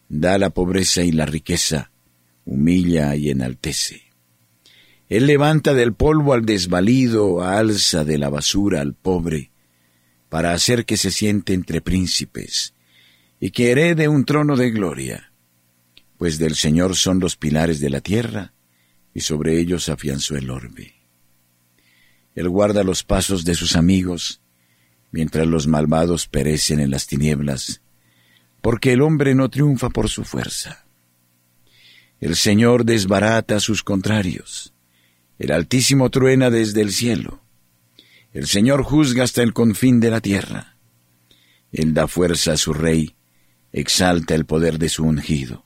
da 0.10 0.40
la 0.40 0.50
pobreza 0.50 1.04
y 1.04 1.12
la 1.12 1.28
riqueza, 1.28 1.92
humilla 2.44 3.16
y 3.16 3.30
enaltece. 3.30 4.02
Él 5.10 5.28
levanta 5.28 5.76
del 5.76 5.94
polvo 5.94 6.34
al 6.34 6.44
desvalido, 6.44 7.44
alza 7.44 8.04
de 8.04 8.18
la 8.18 8.30
basura 8.30 8.82
al 8.82 8.96
pobre, 8.96 9.52
para 10.28 10.54
hacer 10.54 10.86
que 10.86 10.98
se 10.98 11.12
siente 11.12 11.54
entre 11.54 11.82
príncipes, 11.82 12.74
y 13.40 13.52
que 13.52 13.70
herede 13.70 14.08
un 14.08 14.26
trono 14.26 14.58
de 14.58 14.72
gloria, 14.72 15.32
pues 16.18 16.40
del 16.40 16.56
Señor 16.56 16.96
son 16.96 17.20
los 17.20 17.36
pilares 17.36 17.80
de 17.80 17.92
la 17.92 18.02
tierra, 18.02 18.54
y 19.14 19.20
sobre 19.20 19.60
ellos 19.60 19.88
afianzó 19.88 20.36
el 20.36 20.50
orbe. 20.50 20.96
Él 22.34 22.50
guarda 22.50 22.84
los 22.84 23.04
pasos 23.04 23.46
de 23.46 23.54
sus 23.54 23.76
amigos, 23.76 24.42
mientras 25.12 25.48
los 25.48 25.68
malvados 25.68 26.28
perecen 26.28 26.80
en 26.80 26.90
las 26.90 27.08
tinieblas, 27.08 27.82
porque 28.62 28.94
el 28.94 29.02
hombre 29.02 29.36
no 29.36 29.50
triunfa 29.50 29.90
por 29.90 30.10
su 30.10 30.24
fuerza. 30.24 30.86
El 32.20 32.36
Señor 32.36 32.86
desbarata 32.86 33.58
a 33.58 33.60
sus 33.60 33.84
contrarios, 33.84 34.74
el 35.40 35.52
Altísimo 35.52 36.10
truena 36.10 36.50
desde 36.50 36.82
el 36.82 36.92
cielo, 36.92 37.42
el 38.34 38.48
Señor 38.48 38.84
juzga 38.84 39.24
hasta 39.24 39.44
el 39.44 39.54
confín 39.54 40.00
de 40.00 40.10
la 40.10 40.22
tierra, 40.22 40.78
Él 41.72 41.94
da 41.94 42.08
fuerza 42.08 42.54
a 42.54 42.58
su 42.58 42.74
Rey, 42.74 43.16
exalta 43.74 44.36
el 44.36 44.46
poder 44.46 44.78
de 44.78 44.90
su 44.90 45.04
ungido. 45.04 45.66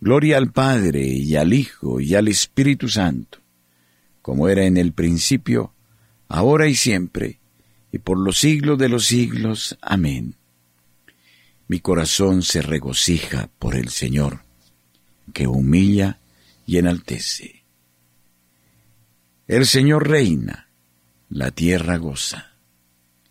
Gloria 0.00 0.36
al 0.36 0.52
Padre 0.52 1.04
y 1.04 1.36
al 1.36 1.52
Hijo 1.52 2.00
y 2.00 2.14
al 2.14 2.28
Espíritu 2.28 2.88
Santo, 2.88 3.38
como 4.20 4.48
era 4.48 4.64
en 4.64 4.76
el 4.76 4.92
principio, 4.92 5.74
ahora 6.28 6.68
y 6.68 6.74
siempre, 6.74 7.40
y 7.92 7.98
por 7.98 8.18
los 8.18 8.38
siglos 8.38 8.78
de 8.78 8.88
los 8.88 9.04
siglos. 9.04 9.78
Amén. 9.82 10.36
Mi 11.68 11.80
corazón 11.80 12.42
se 12.42 12.62
regocija 12.62 13.50
por 13.58 13.76
el 13.76 13.90
Señor, 13.90 14.44
que 15.32 15.46
humilla 15.46 16.18
y 16.66 16.78
enaltece. 16.78 17.64
El 19.46 19.66
Señor 19.66 20.08
reina, 20.08 20.68
la 21.28 21.50
tierra 21.50 21.98
goza. 21.98 22.52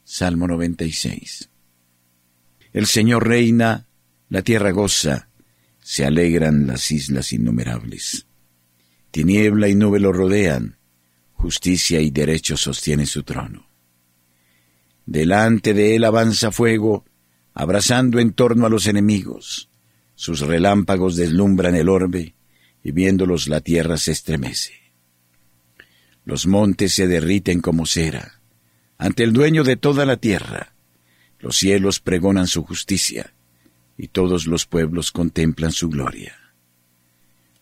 Salmo 0.04 0.47
96. 0.47 1.50
El 2.74 2.86
Señor 2.86 3.28
reina, 3.28 3.88
la 4.30 4.43
tierra 4.43 4.71
goza, 4.71 5.30
se 5.80 6.06
alegran 6.06 6.67
las 6.67 6.91
islas 6.91 7.34
innumerables. 7.34 8.28
Tiniebla 9.10 9.67
y 9.69 9.76
nube 9.76 10.00
lo 10.00 10.13
rodean, 10.13 10.78
justicia 11.34 12.00
y 12.00 12.12
derecho 12.12 12.56
sostienen 12.56 13.08
su 13.08 13.24
trono. 13.24 13.70
Delante 15.12 15.74
de 15.74 15.97
él 15.97 16.06
avanza 16.06 16.54
fuego, 16.54 17.04
abrazando 17.54 18.21
en 18.21 18.32
torno 18.32 18.65
a 18.65 18.69
los 18.69 18.88
enemigos. 18.88 19.69
Sus 20.15 20.39
relámpagos 20.39 21.17
deslumbran 21.17 21.76
el 21.76 21.89
orbe, 21.89 22.34
y 22.82 22.93
viéndolos 22.93 23.50
la 23.50 23.60
tierra 23.60 23.97
se 23.97 24.13
estremece. 24.13 24.71
Los 26.24 26.47
montes 26.47 26.93
se 26.93 27.08
derriten 27.08 27.60
como 27.60 27.86
cera, 27.86 28.39
ante 28.97 29.24
el 29.24 29.34
dueño 29.34 29.65
de 29.65 29.76
toda 29.76 30.06
la 30.06 30.15
tierra. 30.15 30.76
Los 31.39 31.58
cielos 31.58 32.00
pregonan 32.00 32.47
su 32.47 32.63
justicia, 32.63 33.34
y 33.97 34.08
todos 34.08 34.47
los 34.47 34.65
pueblos 34.65 35.12
contemplan 35.12 35.74
su 35.74 35.89
gloria. 35.89 36.38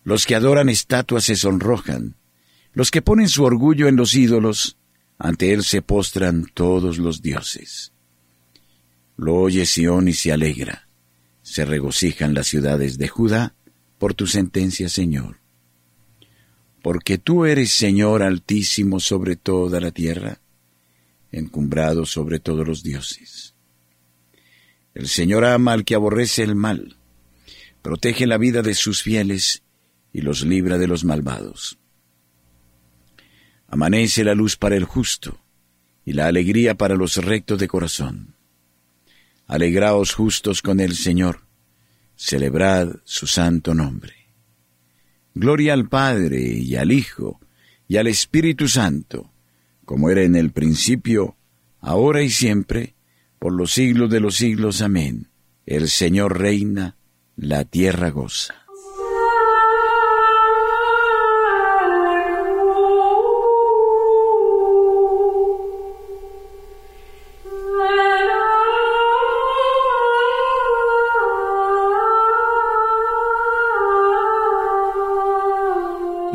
Los 0.03 0.27
que 0.27 0.35
adoran 0.35 0.69
estatuas 0.69 1.23
se 1.23 1.35
sonrojan, 1.35 2.15
los 2.73 2.91
que 2.91 3.01
ponen 3.01 3.27
su 3.27 3.43
orgullo 3.43 3.87
en 3.87 3.95
los 3.95 4.13
ídolos, 4.13 4.77
ante 5.19 5.51
él 5.51 5.63
se 5.63 5.81
postran 5.81 6.45
todos 6.53 6.97
los 6.97 7.21
dioses. 7.21 7.91
Lo 9.17 9.35
oye 9.35 9.65
Sión 9.65 10.07
y 10.07 10.13
se 10.13 10.31
alegra. 10.31 10.87
Se 11.41 11.65
regocijan 11.65 12.33
las 12.33 12.47
ciudades 12.47 12.97
de 12.97 13.09
Judá 13.09 13.53
por 13.97 14.13
tu 14.13 14.27
sentencia, 14.27 14.87
Señor. 14.87 15.39
Porque 16.81 17.17
tú 17.17 17.43
eres 17.43 17.73
Señor 17.73 18.23
altísimo 18.23 19.01
sobre 19.01 19.35
toda 19.35 19.81
la 19.81 19.91
tierra, 19.91 20.39
encumbrado 21.33 22.05
sobre 22.05 22.39
todos 22.39 22.65
los 22.65 22.81
dioses. 22.81 23.55
El 24.93 25.09
Señor 25.09 25.43
ama 25.43 25.73
al 25.73 25.83
que 25.83 25.95
aborrece 25.95 26.43
el 26.43 26.55
mal, 26.55 26.95
protege 27.81 28.25
la 28.25 28.37
vida 28.37 28.61
de 28.61 28.73
sus 28.73 29.01
fieles 29.01 29.63
y 30.13 30.21
los 30.21 30.43
libra 30.43 30.77
de 30.77 30.87
los 30.87 31.03
malvados. 31.03 31.78
Amanece 33.69 34.23
la 34.23 34.33
luz 34.33 34.55
para 34.57 34.75
el 34.75 34.83
justo 34.83 35.39
y 36.03 36.13
la 36.13 36.27
alegría 36.27 36.75
para 36.75 36.95
los 36.95 37.17
rectos 37.17 37.59
de 37.59 37.67
corazón. 37.67 38.35
Alegraos 39.45 40.13
justos 40.13 40.61
con 40.61 40.79
el 40.79 40.95
Señor, 40.95 41.41
celebrad 42.15 42.95
su 43.03 43.27
santo 43.27 43.73
nombre. 43.73 44.13
Gloria 45.35 45.73
al 45.73 45.87
Padre 45.87 46.41
y 46.41 46.75
al 46.75 46.91
Hijo 46.91 47.39
y 47.87 47.97
al 47.97 48.07
Espíritu 48.07 48.67
Santo, 48.67 49.31
como 49.85 50.09
era 50.09 50.23
en 50.23 50.35
el 50.35 50.51
principio, 50.51 51.37
ahora 51.79 52.21
y 52.23 52.29
siempre, 52.29 52.95
por 53.39 53.53
los 53.53 53.71
siglos 53.71 54.09
de 54.09 54.19
los 54.19 54.35
siglos. 54.35 54.81
Amén. 54.81 55.29
El 55.65 55.89
Señor 55.89 56.39
reina, 56.39 56.97
la 57.35 57.65
tierra 57.65 58.09
goza. 58.09 58.58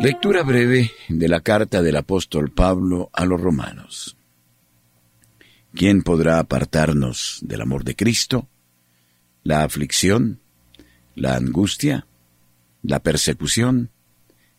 Lectura 0.05 0.43
breve 0.43 0.91
de 1.09 1.27
la 1.27 1.41
carta 1.41 1.81
del 1.81 1.95
apóstol 1.95 2.51
Pablo 2.51 3.09
a 3.11 3.25
los 3.25 3.41
romanos. 3.41 4.15
¿Quién 5.73 6.03
podrá 6.03 6.37
apartarnos 6.37 7.39
del 7.41 7.61
amor 7.61 7.83
de 7.83 7.95
Cristo? 7.95 8.47
¿La 9.41 9.63
aflicción? 9.63 10.41
¿La 11.15 11.35
angustia? 11.35 12.05
¿La 12.83 12.99
persecución? 12.99 13.89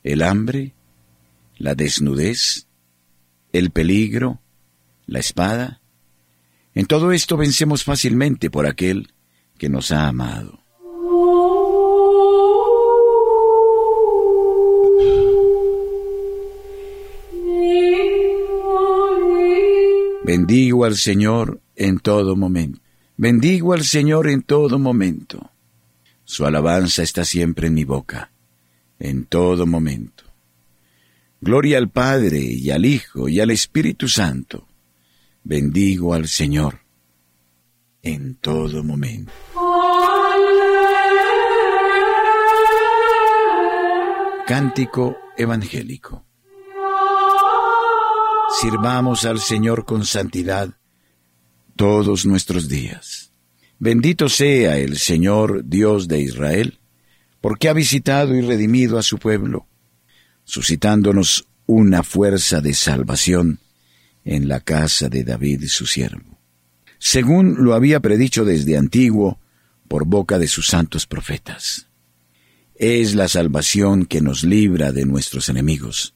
¿El 0.03 0.23
hambre? 0.23 0.75
¿La 1.59 1.77
desnudez? 1.77 2.67
¿El 3.53 3.71
peligro? 3.71 4.41
¿La 5.07 5.21
espada? 5.21 5.81
En 6.75 6.87
todo 6.87 7.13
esto 7.13 7.37
vencemos 7.37 7.85
fácilmente 7.85 8.51
por 8.51 8.67
aquel 8.67 9.13
que 9.59 9.69
nos 9.69 9.93
ha 9.93 10.09
amado. 10.09 10.66
Bendigo 20.47 20.85
al 20.85 20.95
Señor 20.95 21.61
en 21.75 21.99
todo 21.99 22.37
momento. 22.37 22.79
Bendigo 23.17 23.73
al 23.73 23.83
Señor 23.83 24.29
en 24.29 24.43
todo 24.43 24.79
momento. 24.79 25.51
Su 26.23 26.47
alabanza 26.47 27.03
está 27.03 27.25
siempre 27.25 27.67
en 27.67 27.75
mi 27.75 27.83
boca, 27.83 28.31
en 29.01 29.25
todo 29.25 29.67
momento. 29.67 30.23
Gloria 31.41 31.79
al 31.79 31.91
Padre 31.91 32.39
y 32.39 32.71
al 32.71 32.85
Hijo 32.85 33.29
y 33.29 33.41
al 33.41 33.51
Espíritu 33.51 34.07
Santo. 34.07 34.69
Bendigo 35.43 36.15
al 36.15 36.29
Señor 36.29 36.79
en 38.03 38.37
todo 38.37 38.85
momento. 38.85 39.33
Cántico 44.47 45.17
Evangélico. 45.37 46.26
Sirvamos 48.49 49.25
al 49.25 49.41
Señor 49.41 49.85
con 49.85 50.07
santidad 50.07 50.71
todos 51.75 52.25
nuestros 52.25 52.69
días. 52.69 53.33
Bendito 53.79 54.29
sea 54.29 54.79
el 54.79 54.97
Señor 54.99 55.65
Dios 55.67 56.09
de 56.09 56.21
Israel, 56.21 56.79
porque 57.41 57.69
ha 57.69 57.75
visitado 57.75 58.35
y 58.35 58.41
redimido 58.41 58.99
a 58.99 59.03
su 59.03 59.19
pueblo, 59.19 59.67
suscitándonos 60.45 61.47
una 61.67 62.03
fuerza 62.03 62.61
de 62.61 62.73
salvación 62.73 63.59
en 64.25 64.49
la 64.49 64.61
casa 64.61 65.09
de 65.09 65.25
David 65.25 65.65
su 65.67 65.85
siervo, 65.85 66.39
según 66.99 67.63
lo 67.63 67.75
había 67.75 68.01
predicho 68.01 68.45
desde 68.45 68.79
antiguo 68.79 69.39
por 69.89 70.07
boca 70.07 70.39
de 70.39 70.49
sus 70.49 70.69
santos 70.69 71.07
profetas. 71.07 71.89
Es 72.75 73.15
la 73.15 73.29
salvación 73.29 74.07
que 74.07 74.21
nos 74.21 74.45
libra 74.45 74.93
de 74.93 75.05
nuestros 75.05 75.49
enemigos 75.49 76.16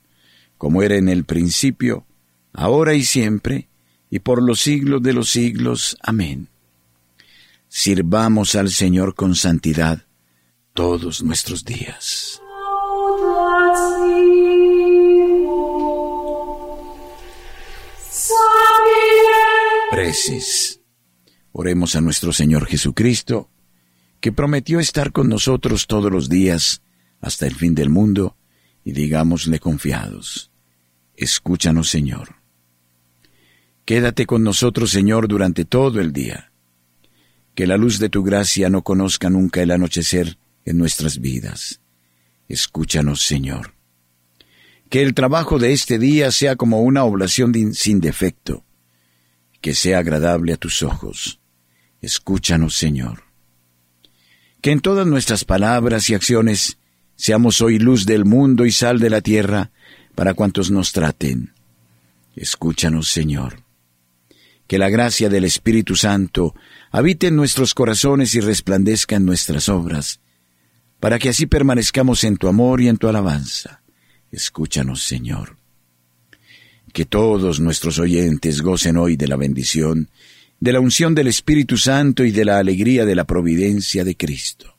como 0.61 0.83
era 0.83 0.95
en 0.95 1.09
el 1.09 1.23
principio, 1.23 2.05
ahora 2.53 2.93
y 2.93 3.03
siempre, 3.03 3.67
y 4.11 4.19
por 4.19 4.43
los 4.43 4.59
siglos 4.59 5.01
de 5.01 5.11
los 5.11 5.31
siglos. 5.31 5.97
Amén. 6.03 6.49
Sirvamos 7.67 8.53
al 8.53 8.69
Señor 8.69 9.15
con 9.15 9.33
santidad 9.33 10.05
todos 10.75 11.23
nuestros 11.23 11.65
días. 11.65 12.39
Precis. 19.89 20.79
Oremos 21.53 21.95
a 21.95 22.01
nuestro 22.01 22.31
Señor 22.31 22.67
Jesucristo, 22.67 23.49
que 24.19 24.31
prometió 24.31 24.79
estar 24.79 25.11
con 25.11 25.27
nosotros 25.27 25.87
todos 25.87 26.11
los 26.11 26.29
días 26.29 26.83
hasta 27.19 27.47
el 27.47 27.55
fin 27.55 27.73
del 27.73 27.89
mundo, 27.89 28.37
y 28.83 28.91
digámosle 28.91 29.59
confiados, 29.59 30.50
escúchanos 31.21 31.89
Señor. 31.89 32.35
Quédate 33.85 34.25
con 34.25 34.43
nosotros 34.43 34.91
Señor 34.91 35.27
durante 35.27 35.65
todo 35.65 35.99
el 35.99 36.13
día. 36.13 36.51
Que 37.55 37.67
la 37.67 37.77
luz 37.77 37.99
de 37.99 38.09
tu 38.09 38.23
gracia 38.23 38.69
no 38.69 38.83
conozca 38.83 39.29
nunca 39.29 39.61
el 39.61 39.71
anochecer 39.71 40.37
en 40.65 40.77
nuestras 40.77 41.19
vidas. 41.19 41.79
Escúchanos 42.47 43.21
Señor. 43.21 43.75
Que 44.89 45.01
el 45.03 45.13
trabajo 45.13 45.59
de 45.59 45.73
este 45.73 45.99
día 45.99 46.31
sea 46.31 46.55
como 46.55 46.81
una 46.81 47.03
oblación 47.03 47.53
sin 47.73 48.01
defecto, 48.01 48.65
que 49.61 49.75
sea 49.75 49.99
agradable 49.99 50.53
a 50.53 50.57
tus 50.57 50.83
ojos. 50.83 51.39
Escúchanos 52.01 52.75
Señor. 52.75 53.23
Que 54.61 54.71
en 54.71 54.79
todas 54.79 55.05
nuestras 55.05 55.45
palabras 55.45 56.09
y 56.09 56.15
acciones 56.15 56.77
seamos 57.15 57.61
hoy 57.61 57.77
luz 57.77 58.05
del 58.05 58.25
mundo 58.25 58.65
y 58.65 58.71
sal 58.71 58.99
de 58.99 59.09
la 59.09 59.21
tierra 59.21 59.71
para 60.15 60.33
cuantos 60.33 60.71
nos 60.71 60.91
traten. 60.91 61.53
Escúchanos, 62.35 63.09
Señor. 63.09 63.63
Que 64.67 64.77
la 64.77 64.89
gracia 64.89 65.29
del 65.29 65.43
Espíritu 65.43 65.95
Santo 65.95 66.55
habite 66.91 67.27
en 67.27 67.35
nuestros 67.35 67.73
corazones 67.73 68.35
y 68.35 68.39
resplandezca 68.39 69.15
en 69.15 69.25
nuestras 69.25 69.69
obras, 69.69 70.19
para 70.99 71.19
que 71.19 71.29
así 71.29 71.45
permanezcamos 71.45 72.23
en 72.23 72.37
tu 72.37 72.47
amor 72.47 72.81
y 72.81 72.87
en 72.87 72.97
tu 72.97 73.07
alabanza. 73.07 73.81
Escúchanos, 74.31 75.03
Señor. 75.03 75.57
Que 76.93 77.05
todos 77.05 77.59
nuestros 77.59 77.99
oyentes 77.99 78.61
gocen 78.61 78.97
hoy 78.97 79.17
de 79.17 79.27
la 79.27 79.35
bendición, 79.35 80.09
de 80.59 80.71
la 80.71 80.79
unción 80.79 81.15
del 81.15 81.27
Espíritu 81.27 81.77
Santo 81.77 82.23
y 82.23 82.31
de 82.31 82.45
la 82.45 82.59
alegría 82.59 83.05
de 83.05 83.15
la 83.15 83.25
providencia 83.25 84.03
de 84.03 84.15
Cristo. 84.15 84.77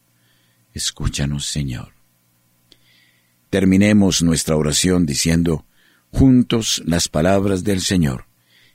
Escúchanos, 0.72 1.46
Señor. 1.46 2.01
Terminemos 3.52 4.22
nuestra 4.22 4.56
oración 4.56 5.04
diciendo 5.04 5.66
juntos 6.10 6.82
las 6.86 7.08
palabras 7.08 7.62
del 7.62 7.82
Señor 7.82 8.24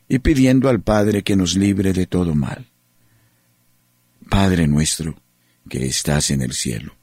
y 0.08 0.20
pidiendo 0.20 0.70
al 0.70 0.82
Padre 0.82 1.24
que 1.24 1.36
nos 1.36 1.56
libre 1.56 1.94
de 1.94 2.06
todo 2.06 2.36
mal. 2.36 2.68
Padre 4.30 4.68
nuestro, 4.68 5.20
que 5.68 5.88
estás 5.88 6.30
en 6.30 6.44
el 6.44 6.54
cielo, 6.54 6.96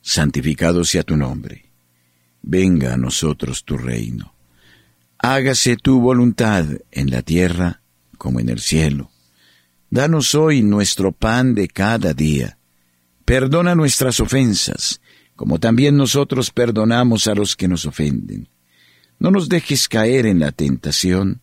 santificado 0.00 0.84
sea 0.84 1.02
tu 1.02 1.16
nombre, 1.16 1.72
venga 2.40 2.94
a 2.94 2.96
nosotros 2.96 3.64
tu 3.64 3.76
reino, 3.76 4.32
hágase 5.18 5.76
tu 5.76 6.00
voluntad 6.00 6.66
en 6.92 7.10
la 7.10 7.22
tierra 7.22 7.82
como 8.16 8.38
en 8.38 8.48
el 8.48 8.60
cielo. 8.60 9.10
Danos 9.90 10.36
hoy 10.36 10.62
nuestro 10.62 11.10
pan 11.10 11.56
de 11.56 11.66
cada 11.66 12.14
día. 12.14 12.58
Perdona 13.24 13.74
nuestras 13.74 14.20
ofensas, 14.20 15.01
como 15.42 15.58
también 15.58 15.96
nosotros 15.96 16.52
perdonamos 16.52 17.26
a 17.26 17.34
los 17.34 17.56
que 17.56 17.66
nos 17.66 17.84
ofenden. 17.84 18.48
No 19.18 19.32
nos 19.32 19.48
dejes 19.48 19.88
caer 19.88 20.26
en 20.26 20.38
la 20.38 20.52
tentación, 20.52 21.40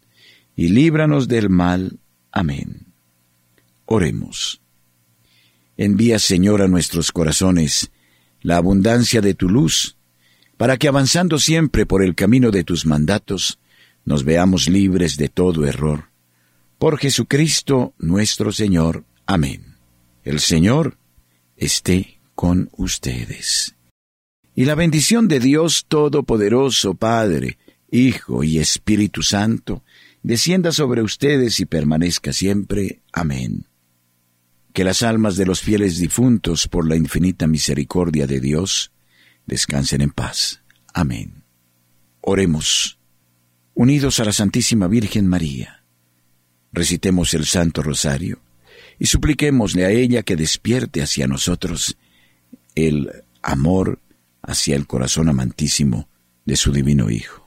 y 0.56 0.70
líbranos 0.70 1.28
del 1.28 1.50
mal. 1.50 2.00
Amén. 2.32 2.94
Oremos. 3.84 4.62
Envía, 5.76 6.18
Señor, 6.18 6.62
a 6.62 6.70
nuestros 6.70 7.12
corazones 7.12 7.92
la 8.42 8.56
abundancia 8.56 9.20
de 9.20 9.34
tu 9.34 9.50
luz, 9.50 9.98
para 10.56 10.78
que 10.78 10.88
avanzando 10.88 11.38
siempre 11.38 11.86
por 11.86 12.02
el 12.02 12.16
camino 12.16 12.52
de 12.52 12.64
tus 12.64 12.86
mandatos, 12.86 13.60
nos 14.06 14.24
veamos 14.24 14.70
libres 14.70 15.18
de 15.18 15.28
todo 15.28 15.66
error 15.66 16.06
por 16.78 17.00
Jesucristo 17.00 17.94
nuestro 17.98 18.54
Señor. 18.54 19.04
Amén. 19.26 19.76
El 20.24 20.40
Señor 20.40 20.98
esté 21.58 22.22
con 22.34 22.70
ustedes. 22.78 23.76
Y 24.56 24.66
la 24.66 24.76
bendición 24.76 25.28
de 25.28 25.40
Dios 25.40 25.86
Todopoderoso, 25.88 26.96
Padre, 26.96 27.58
Hijo 27.92 28.44
y 28.44 28.60
Espíritu 28.60 29.24
Santo, 29.24 29.84
descienda 30.22 30.72
sobre 30.72 31.02
ustedes 31.02 31.60
y 31.60 31.66
permanezca 31.66 32.34
siempre. 32.34 33.02
Amén. 33.14 33.66
Que 34.74 34.84
las 34.84 35.02
almas 35.02 35.36
de 35.38 35.46
los 35.46 35.62
fieles 35.62 35.98
difuntos, 35.98 36.68
por 36.68 36.88
la 36.88 36.96
infinita 36.96 37.48
misericordia 37.48 38.28
de 38.28 38.40
Dios, 38.40 38.92
descansen 39.46 40.02
en 40.02 40.12
paz. 40.12 40.62
Amén. 40.94 41.44
Oremos, 42.22 43.00
unidos 43.74 44.20
a 44.20 44.26
la 44.26 44.34
Santísima 44.34 44.88
Virgen 44.88 45.28
María 45.28 45.80
recitemos 46.72 47.34
el 47.34 47.46
Santo 47.46 47.82
Rosario 47.82 48.40
y 48.98 49.06
supliquémosle 49.06 49.86
a 49.86 49.90
ella 49.90 50.24
que 50.24 50.36
despierte 50.36 51.02
hacia 51.02 51.28
nosotros 51.28 51.98
el 52.76 53.10
amor 53.42 54.00
hacia 54.50 54.76
el 54.76 54.88
corazón 54.88 55.30
amantísimo 55.30 56.10
de 56.46 56.56
su 56.56 56.72
divino 56.72 57.10
Hijo. 57.10 57.38